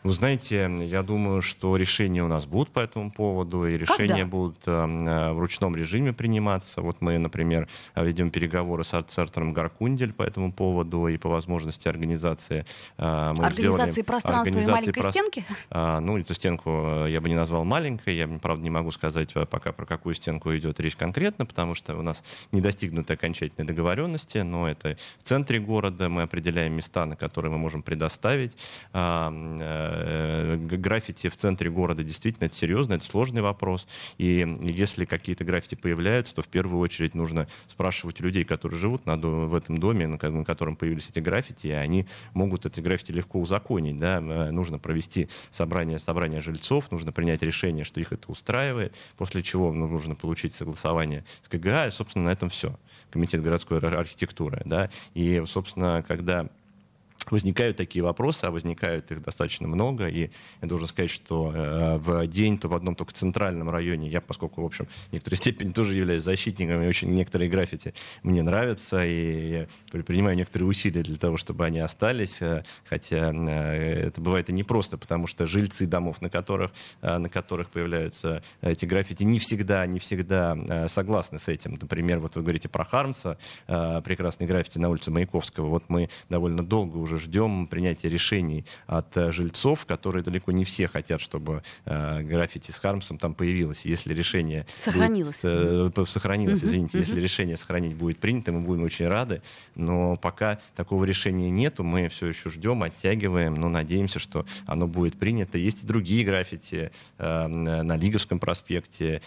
Вы 0.03 0.11
знаете, 0.11 0.69
я 0.81 1.03
думаю, 1.03 1.41
что 1.41 1.77
решения 1.77 2.23
у 2.23 2.27
нас 2.27 2.45
будут 2.45 2.69
по 2.69 2.79
этому 2.79 3.11
поводу, 3.11 3.65
и 3.65 3.77
решения 3.77 4.09
Когда? 4.09 4.25
будут 4.25 4.57
э, 4.65 5.31
в 5.33 5.39
ручном 5.39 5.75
режиме 5.75 6.13
приниматься. 6.13 6.81
Вот 6.81 7.01
мы, 7.01 7.17
например, 7.17 7.67
ведем 7.95 8.31
переговоры 8.31 8.83
с 8.83 8.93
арт-центром 8.93 9.53
Гаркундель 9.53 10.13
по 10.13 10.23
этому 10.23 10.51
поводу, 10.51 11.07
и 11.07 11.17
по 11.17 11.29
возможности 11.29 11.87
организации... 11.87 12.65
Э, 12.97 13.33
мы 13.35 13.45
организации 13.45 14.01
пространства 14.01 14.49
организации 14.49 14.71
и 14.71 14.73
маленькой 14.73 15.01
про... 15.01 15.11
стенки? 15.11 15.45
А, 15.69 15.99
ну, 15.99 16.17
эту 16.17 16.33
стенку 16.35 16.69
э, 16.69 17.07
я 17.09 17.21
бы 17.21 17.29
не 17.29 17.35
назвал 17.35 17.63
маленькой, 17.63 18.15
я, 18.15 18.27
правда, 18.27 18.63
не 18.63 18.69
могу 18.69 18.91
сказать 18.91 19.31
э, 19.35 19.45
пока 19.45 19.71
про 19.71 19.85
какую 19.85 20.15
стенку 20.15 20.55
идет 20.55 20.79
речь 20.79 20.95
конкретно, 20.95 21.45
потому 21.45 21.75
что 21.75 21.95
у 21.95 22.01
нас 22.01 22.23
не 22.51 22.61
достигнуты 22.61 23.13
окончательной 23.13 23.65
договоренности, 23.65 24.39
но 24.39 24.69
это 24.69 24.97
в 25.19 25.23
центре 25.23 25.59
города, 25.59 26.09
мы 26.09 26.23
определяем 26.23 26.73
места, 26.73 27.05
на 27.05 27.15
которые 27.15 27.51
мы 27.51 27.57
можем 27.57 27.81
предоставить 27.81 28.55
Э, 28.93 29.29
граффити 30.57 31.29
в 31.29 31.35
центре 31.35 31.69
города 31.69 32.03
действительно 32.03 32.45
это 32.45 32.55
серьезно, 32.55 32.93
это 32.95 33.05
сложный 33.05 33.41
вопрос. 33.41 33.87
И 34.17 34.55
если 34.61 35.05
какие-то 35.05 35.43
граффити 35.43 35.75
появляются, 35.75 36.35
то 36.35 36.41
в 36.41 36.47
первую 36.47 36.79
очередь 36.79 37.15
нужно 37.15 37.47
спрашивать 37.67 38.19
людей, 38.19 38.43
которые 38.43 38.79
живут 38.79 39.05
на, 39.05 39.17
в 39.17 39.53
этом 39.55 39.77
доме, 39.77 40.07
на 40.07 40.17
котором 40.17 40.75
появились 40.75 41.09
эти 41.09 41.19
граффити, 41.19 41.67
и 41.67 41.71
они 41.71 42.05
могут 42.33 42.65
эти 42.65 42.79
граффити 42.79 43.11
легко 43.11 43.39
узаконить. 43.39 43.99
Да? 43.99 44.17
Э, 44.17 44.51
нужно 44.51 44.79
провести 44.79 45.29
собрание, 45.51 45.99
собрание 45.99 46.41
жильцов, 46.41 46.91
нужно 46.91 47.11
принять 47.11 47.41
решение, 47.41 47.83
что 47.83 47.99
их 47.99 48.11
это 48.11 48.31
устраивает, 48.31 48.93
после 49.17 49.43
чего 49.43 49.71
ну, 49.73 49.87
нужно 49.87 50.15
получить 50.15 50.53
согласование 50.53 51.23
с 51.43 51.47
КГА, 51.47 51.87
и, 51.87 51.91
собственно, 51.91 52.25
на 52.25 52.29
этом 52.29 52.49
все. 52.49 52.77
Комитет 53.11 53.41
городской 53.41 53.79
архитектуры. 53.79 54.61
Да? 54.65 54.89
И, 55.13 55.43
собственно, 55.45 56.03
когда 56.07 56.49
возникают 57.31 57.77
такие 57.77 58.03
вопросы, 58.03 58.45
а 58.45 58.51
возникают 58.51 59.11
их 59.11 59.21
достаточно 59.21 59.67
много, 59.67 60.07
и 60.07 60.29
я 60.61 60.67
должен 60.67 60.87
сказать, 60.87 61.11
что 61.11 61.51
э, 61.53 61.97
в 61.97 62.27
день, 62.27 62.57
то 62.57 62.67
в 62.67 62.73
одном 62.73 62.95
только 62.95 63.13
центральном 63.13 63.69
районе, 63.69 64.07
я, 64.09 64.21
поскольку, 64.21 64.61
в 64.61 64.65
общем, 64.65 64.87
в 65.09 65.13
некоторой 65.13 65.37
степени 65.37 65.71
тоже 65.73 65.97
являюсь 65.97 66.23
защитником, 66.23 66.81
и 66.81 66.87
очень 66.87 67.09
некоторые 67.09 67.49
граффити 67.49 67.93
мне 68.23 68.43
нравятся, 68.43 69.05
и 69.05 69.49
я 69.49 69.67
предпринимаю 69.91 70.35
некоторые 70.37 70.67
усилия 70.67 71.03
для 71.03 71.17
того, 71.17 71.37
чтобы 71.37 71.65
они 71.65 71.79
остались, 71.79 72.41
э, 72.41 72.63
хотя 72.85 73.31
э, 73.33 74.07
это 74.07 74.21
бывает 74.21 74.49
и 74.49 74.53
непросто, 74.53 74.97
потому 74.97 75.27
что 75.27 75.45
жильцы 75.45 75.85
домов, 75.85 76.21
на 76.21 76.29
которых, 76.29 76.71
э, 77.01 77.17
на 77.17 77.29
которых 77.29 77.69
появляются 77.69 78.43
эти 78.61 78.85
граффити, 78.85 79.23
не 79.23 79.39
всегда, 79.39 79.85
не 79.85 79.99
всегда 79.99 80.57
э, 80.57 80.87
согласны 80.87 81.39
с 81.39 81.47
этим. 81.47 81.77
Например, 81.79 82.19
вот 82.19 82.35
вы 82.35 82.41
говорите 82.41 82.69
про 82.69 82.85
Хармса, 82.85 83.37
э, 83.67 84.01
прекрасный 84.03 84.47
граффити 84.47 84.77
на 84.77 84.89
улице 84.89 85.11
Маяковского, 85.11 85.67
вот 85.67 85.83
мы 85.87 86.09
довольно 86.29 86.63
долго 86.63 86.97
уже 86.97 87.12
уже 87.13 87.23
ждем 87.25 87.67
принятия 87.67 88.09
решений 88.09 88.65
от 88.87 89.15
э, 89.17 89.31
жильцов, 89.31 89.85
которые 89.85 90.23
далеко 90.23 90.51
не 90.51 90.65
все 90.65 90.87
хотят, 90.87 91.21
чтобы 91.21 91.63
э, 91.85 92.21
граффити 92.21 92.71
с 92.71 92.77
Хармсом 92.77 93.17
там 93.17 93.33
появилось. 93.33 93.85
Если 93.85 94.13
решение... 94.13 94.65
Сохранилось. 94.79 95.41
Будет, 95.41 96.09
сохранилось, 96.09 96.63
извините. 96.63 96.99
Если 96.99 97.19
решение 97.19 97.57
сохранить 97.57 97.95
будет 97.95 98.19
принято, 98.19 98.51
мы 98.51 98.61
будем 98.61 98.83
очень 98.83 99.07
рады. 99.07 99.41
Но 99.75 100.15
пока 100.15 100.59
такого 100.75 101.05
решения 101.05 101.49
нету, 101.49 101.83
мы 101.83 102.09
все 102.09 102.27
еще 102.27 102.49
ждем, 102.49 102.83
оттягиваем, 102.83 103.55
но 103.55 103.69
надеемся, 103.69 104.19
что 104.19 104.45
оно 104.65 104.87
будет 104.87 105.17
принято. 105.17 105.57
Есть 105.57 105.83
и 105.83 105.87
другие 105.87 106.25
граффити 106.25 106.91
на 107.17 107.97
Лиговском 107.97 108.39
проспекте. 108.39 109.21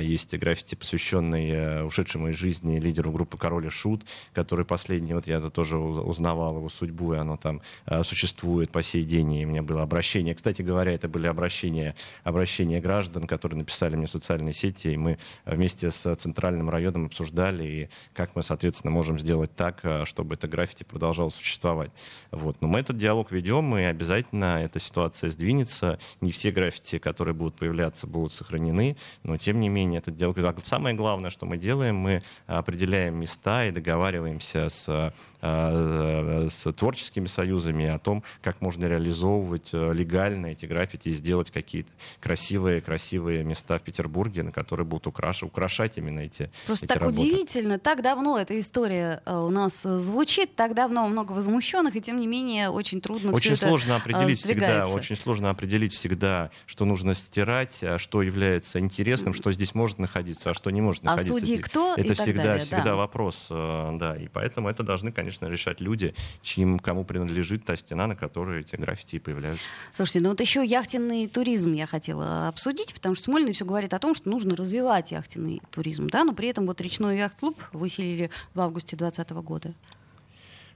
Есть 0.00 0.34
граффити, 0.36 0.74
посвященный 0.74 1.50
э, 1.50 1.82
ушедшему 1.82 2.28
из 2.28 2.36
жизни 2.36 2.78
лидеру 2.78 3.12
группы 3.12 3.36
«Король 3.36 3.66
и 3.66 3.70
Шут», 3.70 4.02
который 4.32 4.64
последний, 4.64 5.14
вот 5.14 5.26
я 5.26 5.40
тоже 5.40 5.78
узнавал 5.78 6.56
его 6.56 6.68
судьбу, 6.68 7.14
и 7.14 7.16
оно 7.24 7.36
там 7.36 7.60
э, 7.86 8.02
существует 8.04 8.70
по 8.70 8.82
сей 8.82 9.02
день, 9.02 9.32
и 9.34 9.44
у 9.44 9.48
меня 9.48 9.62
было 9.62 9.82
обращение. 9.82 10.34
Кстати 10.34 10.62
говоря, 10.62 10.92
это 10.92 11.08
были 11.08 11.26
обращения, 11.26 11.94
обращения 12.22 12.80
граждан, 12.80 13.26
которые 13.26 13.58
написали 13.58 13.96
мне 13.96 14.06
в 14.06 14.10
социальные 14.10 14.54
сети, 14.54 14.88
и 14.88 14.96
мы 14.96 15.18
вместе 15.44 15.90
с 15.90 16.14
Центральным 16.16 16.70
районом 16.70 17.06
обсуждали, 17.06 17.64
и 17.64 17.88
как 18.12 18.36
мы, 18.36 18.42
соответственно, 18.42 18.90
можем 18.90 19.18
сделать 19.18 19.54
так, 19.54 19.80
э, 19.82 20.04
чтобы 20.04 20.34
это 20.34 20.46
граффити 20.48 20.84
продолжало 20.84 21.30
существовать. 21.30 21.90
Вот. 22.30 22.60
Но 22.60 22.68
мы 22.68 22.80
этот 22.80 22.96
диалог 22.96 23.32
ведем, 23.32 23.76
и 23.76 23.82
обязательно 23.82 24.62
эта 24.62 24.78
ситуация 24.78 25.30
сдвинется. 25.30 25.98
Не 26.20 26.32
все 26.32 26.50
граффити, 26.50 26.98
которые 26.98 27.34
будут 27.34 27.56
появляться, 27.56 28.06
будут 28.06 28.32
сохранены, 28.32 28.96
но 29.22 29.36
тем 29.36 29.60
не 29.60 29.68
менее 29.68 29.98
этот 29.98 30.16
диалог... 30.16 30.36
Самое 30.64 30.94
главное, 30.94 31.30
что 31.30 31.46
мы 31.46 31.56
делаем, 31.56 31.96
мы 31.96 32.22
определяем 32.46 33.16
места 33.16 33.66
и 33.66 33.70
договариваемся 33.70 34.68
с, 34.68 35.12
э, 35.40 36.48
с 36.50 36.72
творческими 36.72 37.13
творческими 37.14 37.26
союзами, 37.26 37.86
о 37.86 37.98
том, 37.98 38.22
как 38.42 38.60
можно 38.60 38.86
реализовывать 38.86 39.70
э, 39.72 39.92
легально 39.92 40.46
эти 40.46 40.66
граффити 40.66 41.10
и 41.10 41.14
сделать 41.14 41.50
какие-то 41.50 41.90
красивые, 42.20 42.80
красивые 42.80 43.44
места 43.44 43.78
в 43.78 43.82
Петербурге, 43.82 44.42
на 44.42 44.52
которые 44.52 44.86
будут 44.86 45.06
украш... 45.06 45.42
украшать 45.42 45.98
именно 45.98 46.20
эти 46.20 46.50
Просто 46.66 46.86
эти 46.86 46.92
так 46.92 47.02
работы. 47.02 47.20
удивительно. 47.20 47.78
Так 47.78 48.02
давно 48.02 48.38
эта 48.38 48.58
история 48.58 49.22
э, 49.24 49.36
у 49.36 49.50
нас 49.50 49.82
звучит, 49.82 50.54
так 50.56 50.74
давно 50.74 51.06
много 51.08 51.32
возмущенных, 51.32 51.96
и 51.96 52.00
тем 52.00 52.18
не 52.18 52.26
менее 52.26 52.70
очень 52.70 53.00
трудно 53.00 53.32
Очень 53.32 53.56
сложно 53.56 53.92
это 53.92 54.02
определить 54.02 54.40
всегда, 54.40 54.88
очень 54.88 55.16
сложно 55.16 55.50
определить 55.50 55.94
всегда, 55.94 56.50
что 56.66 56.84
нужно 56.84 57.14
стирать, 57.14 57.82
а 57.82 57.98
что 57.98 58.22
является 58.22 58.80
интересным, 58.80 59.34
что 59.34 59.52
здесь 59.52 59.74
может 59.74 59.98
находиться, 59.98 60.50
а 60.50 60.54
что 60.54 60.70
не 60.70 60.80
может 60.80 61.02
а 61.04 61.12
находиться. 61.12 61.36
А 61.36 61.40
судьи 61.40 61.56
кто? 61.58 61.94
Это 61.96 62.12
и 62.12 62.14
всегда, 62.14 62.42
далее, 62.42 62.64
всегда 62.64 62.84
да. 62.84 62.96
вопрос, 62.96 63.46
да, 63.48 64.16
и 64.18 64.28
поэтому 64.28 64.68
это 64.68 64.82
должны, 64.82 65.12
конечно, 65.12 65.46
решать 65.46 65.80
люди, 65.80 66.14
чьим 66.42 66.78
кому 66.78 67.03
принадлежит 67.04 67.64
та 67.64 67.76
стена, 67.76 68.06
на 68.06 68.16
которой 68.16 68.60
эти 68.60 68.76
граффити 68.76 69.18
появляются. 69.18 69.64
Слушайте, 69.94 70.20
ну 70.20 70.30
вот 70.30 70.40
еще 70.40 70.64
яхтенный 70.64 71.28
туризм 71.28 71.72
я 71.72 71.86
хотела 71.86 72.48
обсудить, 72.48 72.92
потому 72.94 73.14
что 73.14 73.24
Смольный 73.24 73.52
все 73.52 73.64
говорит 73.64 73.94
о 73.94 73.98
том, 73.98 74.14
что 74.14 74.28
нужно 74.28 74.56
развивать 74.56 75.12
яхтенный 75.12 75.62
туризм, 75.70 76.08
да, 76.08 76.24
но 76.24 76.32
при 76.32 76.48
этом 76.48 76.66
вот 76.66 76.80
речной 76.80 77.18
яхт-клуб 77.18 77.56
выселили 77.72 78.30
в 78.54 78.60
августе 78.60 78.96
2020 78.96 79.30
года. 79.44 79.74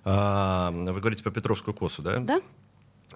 А, 0.05 0.71
вы 0.71 1.01
говорите 1.01 1.23
по 1.23 1.31
Петровскую 1.31 1.75
косу, 1.75 2.03
да? 2.03 2.19
Да. 2.19 2.41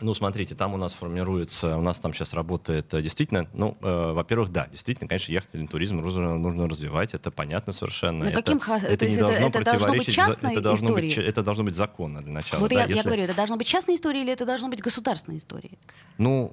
Ну, 0.01 0.15
смотрите, 0.15 0.55
там 0.55 0.75
у 0.75 0.77
нас 0.79 0.95
формируется, 0.95 1.77
у 1.77 1.83
нас 1.83 1.99
там 1.99 2.15
сейчас 2.15 2.33
работает 2.33 2.93
э, 2.95 3.03
действительно, 3.03 3.47
ну, 3.53 3.77
э, 3.83 4.13
во-первых, 4.13 4.51
да, 4.51 4.67
действительно, 4.73 5.07
конечно, 5.07 5.33
яхтенный 5.33 5.69
туризм 5.69 6.01
нужно, 6.01 6.39
нужно 6.39 6.69
развивать, 6.69 7.15
это 7.15 7.31
понятно 7.31 7.73
совершенно. 7.73 8.25
На 8.25 8.29
это, 8.29 8.43
каким 8.43 8.59
это, 8.59 8.97
То 8.97 9.05
есть 9.05 9.17
не 9.17 9.23
это, 9.23 9.31
должно 9.31 9.49
это 9.49 9.65
должно 9.65 9.93
быть 9.93 10.13
частной 10.13 10.53
это 10.53 10.61
должно 10.63 10.87
историей? 10.87 11.15
Быть, 11.15 11.25
это 11.25 11.43
должно 11.43 11.65
быть 11.65 11.77
законно 11.77 12.23
для 12.23 12.33
начала. 12.33 12.61
Вот 12.61 12.71
да, 12.71 12.77
я, 12.77 12.83
если... 12.83 12.97
я 12.97 13.03
говорю, 13.03 13.23
это 13.23 13.37
должно 13.37 13.57
быть 13.57 13.67
частная 13.67 13.95
история 13.95 14.23
или 14.23 14.33
это 14.33 14.47
должно 14.47 14.69
быть 14.69 14.81
государственная 14.81 15.39
история? 15.39 15.71
Ну, 16.17 16.51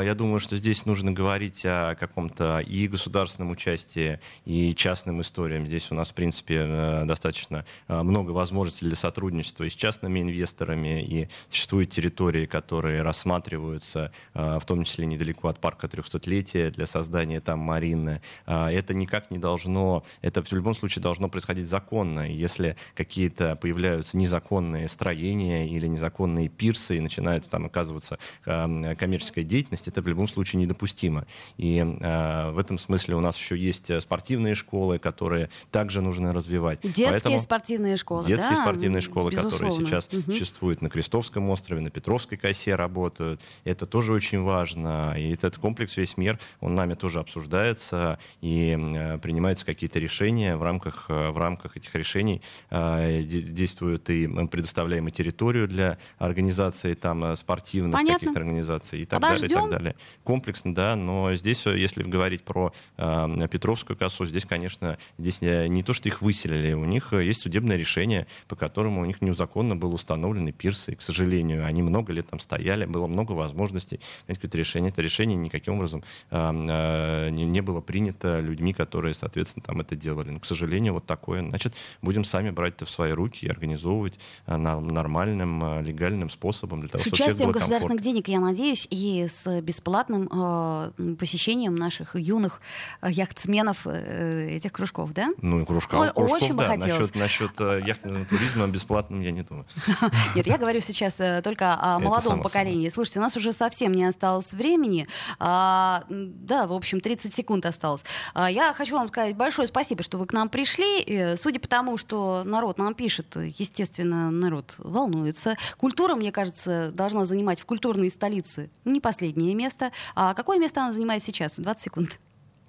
э, 0.00 0.04
я 0.04 0.14
думаю, 0.14 0.40
что 0.40 0.56
здесь 0.56 0.84
нужно 0.84 1.12
говорить 1.12 1.64
о 1.64 1.94
каком-то 1.94 2.58
и 2.60 2.88
государственном 2.88 3.50
участии, 3.50 4.20
и 4.44 4.74
частным 4.74 5.22
историям. 5.22 5.66
Здесь 5.66 5.90
у 5.90 5.94
нас, 5.94 6.10
в 6.10 6.14
принципе, 6.14 6.56
э, 6.66 7.04
достаточно 7.06 7.64
э, 7.88 8.02
много 8.02 8.32
возможностей 8.32 8.84
для 8.84 8.96
сотрудничества 8.96 9.64
и 9.64 9.70
с 9.70 9.74
частными 9.74 10.20
инвесторами, 10.20 11.02
и 11.02 11.28
существуют 11.48 11.90
территории, 11.90 12.46
которые 12.46 12.81
которые 12.82 13.02
рассматриваются, 13.02 14.10
а, 14.34 14.58
в 14.58 14.66
том 14.66 14.82
числе 14.82 15.06
недалеко 15.06 15.46
от 15.46 15.60
парка 15.60 15.86
300-летия 15.86 16.72
для 16.72 16.88
создания 16.88 17.40
там 17.40 17.60
марины. 17.60 18.20
А, 18.44 18.72
это 18.72 18.92
никак 18.92 19.30
не 19.30 19.38
должно, 19.38 20.02
это 20.20 20.42
в 20.42 20.50
любом 20.50 20.74
случае 20.74 21.00
должно 21.00 21.28
происходить 21.28 21.68
законно. 21.68 22.28
Если 22.28 22.76
какие-то 22.96 23.54
появляются 23.54 24.16
незаконные 24.16 24.88
строения 24.88 25.68
или 25.68 25.86
незаконные 25.86 26.48
пирсы 26.48 26.96
и 26.96 27.00
начинается 27.00 27.48
там 27.50 27.66
оказываться 27.66 28.18
а, 28.46 28.96
коммерческая 28.96 29.44
деятельность, 29.44 29.86
это 29.86 30.02
в 30.02 30.08
любом 30.08 30.26
случае 30.26 30.62
недопустимо. 30.62 31.24
И 31.58 31.80
в 31.82 32.58
этом 32.58 32.78
смысле 32.78 33.14
у 33.14 33.20
нас 33.20 33.36
еще 33.36 33.56
есть 33.56 34.02
спортивные 34.02 34.56
школы, 34.56 34.98
которые 34.98 35.50
также 35.70 36.00
нужно 36.00 36.32
развивать. 36.32 36.80
Детские 36.82 37.10
Поэтому 37.10 37.38
спортивные 37.38 37.96
школы, 37.96 38.26
Детские 38.26 38.56
да? 38.56 38.62
спортивные 38.62 39.02
школы, 39.02 39.30
Безусловно. 39.30 39.68
которые 39.68 39.86
сейчас 39.86 40.08
угу. 40.12 40.32
существуют 40.32 40.82
на 40.82 40.90
Крестовском 40.90 41.48
острове, 41.48 41.80
на 41.80 41.90
Петровской 41.90 42.38
косе, 42.38 42.71
все 42.72 42.76
работают. 42.76 43.40
Это 43.64 43.86
тоже 43.86 44.12
очень 44.12 44.42
важно. 44.42 45.14
И 45.18 45.34
этот 45.34 45.58
комплекс 45.58 45.96
весь 45.96 46.16
мир, 46.16 46.38
он 46.60 46.74
нами 46.74 46.94
тоже 46.94 47.20
обсуждается 47.20 48.18
и 48.40 48.76
э, 48.78 49.18
принимаются 49.18 49.66
какие-то 49.66 49.98
решения 49.98 50.56
в 50.56 50.62
рамках, 50.62 51.06
э, 51.08 51.30
в 51.30 51.36
рамках 51.36 51.76
этих 51.76 51.94
решений 51.94 52.40
э, 52.70 53.22
действуют 53.22 54.08
и 54.08 54.26
мы 54.26 54.48
предоставляем 54.48 55.08
и 55.08 55.10
территорию 55.10 55.68
для 55.68 55.98
организации 56.18 56.94
там 56.94 57.36
спортивных 57.36 58.00
каких-то 58.00 58.40
организаций 58.40 59.02
и 59.02 59.04
так 59.04 59.20
Подождем. 59.20 59.48
далее, 59.48 59.66
и 59.66 59.70
так 59.70 59.78
далее. 59.78 59.94
Комплексно, 60.24 60.74
да, 60.74 60.96
но 60.96 61.34
здесь, 61.34 61.66
если 61.66 62.02
говорить 62.02 62.42
про 62.42 62.72
Петровскую 62.96 63.96
косу, 63.96 64.26
здесь, 64.26 64.44
конечно, 64.44 64.98
здесь 65.18 65.42
не, 65.42 65.68
не 65.68 65.82
то, 65.82 65.92
что 65.92 66.08
их 66.08 66.22
выселили, 66.22 66.72
у 66.72 66.84
них 66.84 67.12
есть 67.12 67.42
судебное 67.42 67.76
решение, 67.76 68.26
по 68.48 68.56
которому 68.56 69.02
у 69.02 69.04
них 69.04 69.20
незаконно 69.20 69.76
был 69.76 69.94
установлены 69.94 70.52
пирсы, 70.52 70.92
и, 70.92 70.94
к 70.94 71.02
сожалению, 71.02 71.66
они 71.66 71.82
много 71.82 72.12
лет 72.12 72.28
там 72.28 72.40
стоят 72.40 72.61
стояли, 72.62 72.84
было 72.84 73.06
много 73.06 73.32
возможностей 73.32 74.00
принять 74.26 74.38
какое-то 74.38 74.58
решение. 74.58 74.90
Это 74.90 75.02
решение 75.02 75.36
никаким 75.36 75.74
образом 75.74 76.04
э, 76.30 77.28
не, 77.30 77.44
не 77.44 77.60
было 77.60 77.80
принято 77.80 78.40
людьми, 78.40 78.72
которые, 78.72 79.14
соответственно, 79.14 79.64
там 79.66 79.80
это 79.80 79.96
делали. 79.96 80.30
Но, 80.30 80.38
к 80.38 80.46
сожалению, 80.46 80.94
вот 80.94 81.06
такое. 81.06 81.42
Значит, 81.48 81.74
будем 82.02 82.24
сами 82.24 82.50
брать 82.50 82.74
это 82.76 82.84
в 82.84 82.90
свои 82.90 83.12
руки 83.12 83.46
и 83.46 83.48
организовывать 83.48 84.14
э, 84.46 84.56
нормальным, 84.56 85.64
э, 85.64 85.82
легальным 85.82 86.30
способом 86.30 86.80
для 86.80 86.88
того, 86.88 87.02
с 87.02 87.06
чтобы 87.06 87.16
участием 87.16 87.50
государственных 87.50 88.00
денег, 88.00 88.28
я 88.28 88.40
надеюсь, 88.40 88.86
и 88.90 89.26
с 89.28 89.60
бесплатным 89.60 90.28
э, 90.32 91.14
посещением 91.18 91.74
наших 91.74 92.14
юных 92.14 92.60
э, 93.00 93.10
яхтсменов 93.10 93.86
э, 93.86 94.56
этих 94.56 94.72
кружков, 94.72 95.12
да? 95.12 95.30
Ну, 95.42 95.66
кружков, 95.66 96.00
Ой, 96.00 96.12
кружков 96.12 96.42
очень 96.42 96.56
да. 96.56 96.62
Бы 96.62 96.64
хотелось. 96.64 97.14
Насчет, 97.14 97.16
насчет 97.16 97.60
э, 97.60 97.82
яхтенного 97.84 98.24
туризма 98.24 98.68
бесплатным 98.68 99.20
я 99.20 99.32
не 99.32 99.42
думаю. 99.42 99.66
Нет, 100.36 100.46
я 100.46 100.58
говорю 100.58 100.80
сейчас 100.80 101.18
э, 101.18 101.42
только 101.42 101.76
о 101.80 101.98
молодом 101.98 102.40
поколении. 102.52 102.88
Слушайте, 102.90 103.18
у 103.18 103.22
нас 103.22 103.36
уже 103.36 103.52
совсем 103.52 103.92
не 103.92 104.04
осталось 104.04 104.52
времени. 104.52 105.08
А, 105.38 106.04
да, 106.08 106.66
в 106.66 106.72
общем, 106.72 107.00
30 107.00 107.34
секунд 107.34 107.64
осталось. 107.64 108.02
А, 108.34 108.50
я 108.50 108.72
хочу 108.74 108.94
вам 108.94 109.08
сказать 109.08 109.36
большое 109.36 109.66
спасибо, 109.66 110.02
что 110.02 110.18
вы 110.18 110.26
к 110.26 110.32
нам 110.32 110.48
пришли. 110.48 111.36
Судя 111.36 111.60
по 111.60 111.68
тому, 111.68 111.96
что 111.96 112.42
народ 112.44 112.78
нам 112.78 112.94
пишет, 112.94 113.36
естественно, 113.36 114.30
народ 114.30 114.74
волнуется. 114.78 115.56
Культура, 115.78 116.14
мне 116.14 116.30
кажется, 116.30 116.90
должна 116.92 117.24
занимать 117.24 117.60
в 117.60 117.64
культурной 117.64 118.10
столице 118.10 118.70
не 118.84 119.00
последнее 119.00 119.54
место. 119.54 119.90
А 120.14 120.34
какое 120.34 120.58
место 120.58 120.82
она 120.82 120.92
занимает 120.92 121.22
сейчас? 121.22 121.54
20 121.56 121.82
секунд. 121.82 122.18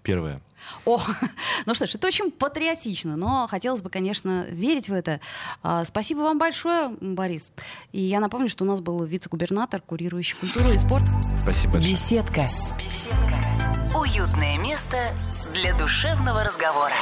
Первое. 0.04 0.42
О, 0.86 1.02
ну 1.66 1.74
что 1.74 1.88
ж, 1.88 1.96
это 1.96 2.08
очень 2.08 2.32
патриотично, 2.32 3.16
но 3.16 3.48
хотелось 3.48 3.82
бы, 3.82 3.90
конечно, 3.90 4.46
верить 4.50 4.90
в 4.90 4.94
это. 4.94 5.20
А, 5.62 5.84
спасибо 5.86 6.20
вам 6.20 6.38
большое, 6.38 6.90
Борис. 7.00 7.54
И 7.92 8.02
я 8.02 8.20
напомню, 8.20 8.50
что 8.50 8.64
у 8.64 8.68
нас 8.68 8.82
был 8.82 9.04
вице-губернатор, 9.04 9.82
курирующий 9.82 10.38
культуру 10.38 10.72
и 10.72 10.78
спорт. 10.78 11.06
Спасибо 11.42 11.74
большое. 11.74 11.94
Беседка. 11.94 12.48
Беседка. 12.78 13.98
Уютное 13.98 14.58
место 14.58 14.98
для 15.54 15.76
душевного 15.78 16.44
разговора. 16.44 16.94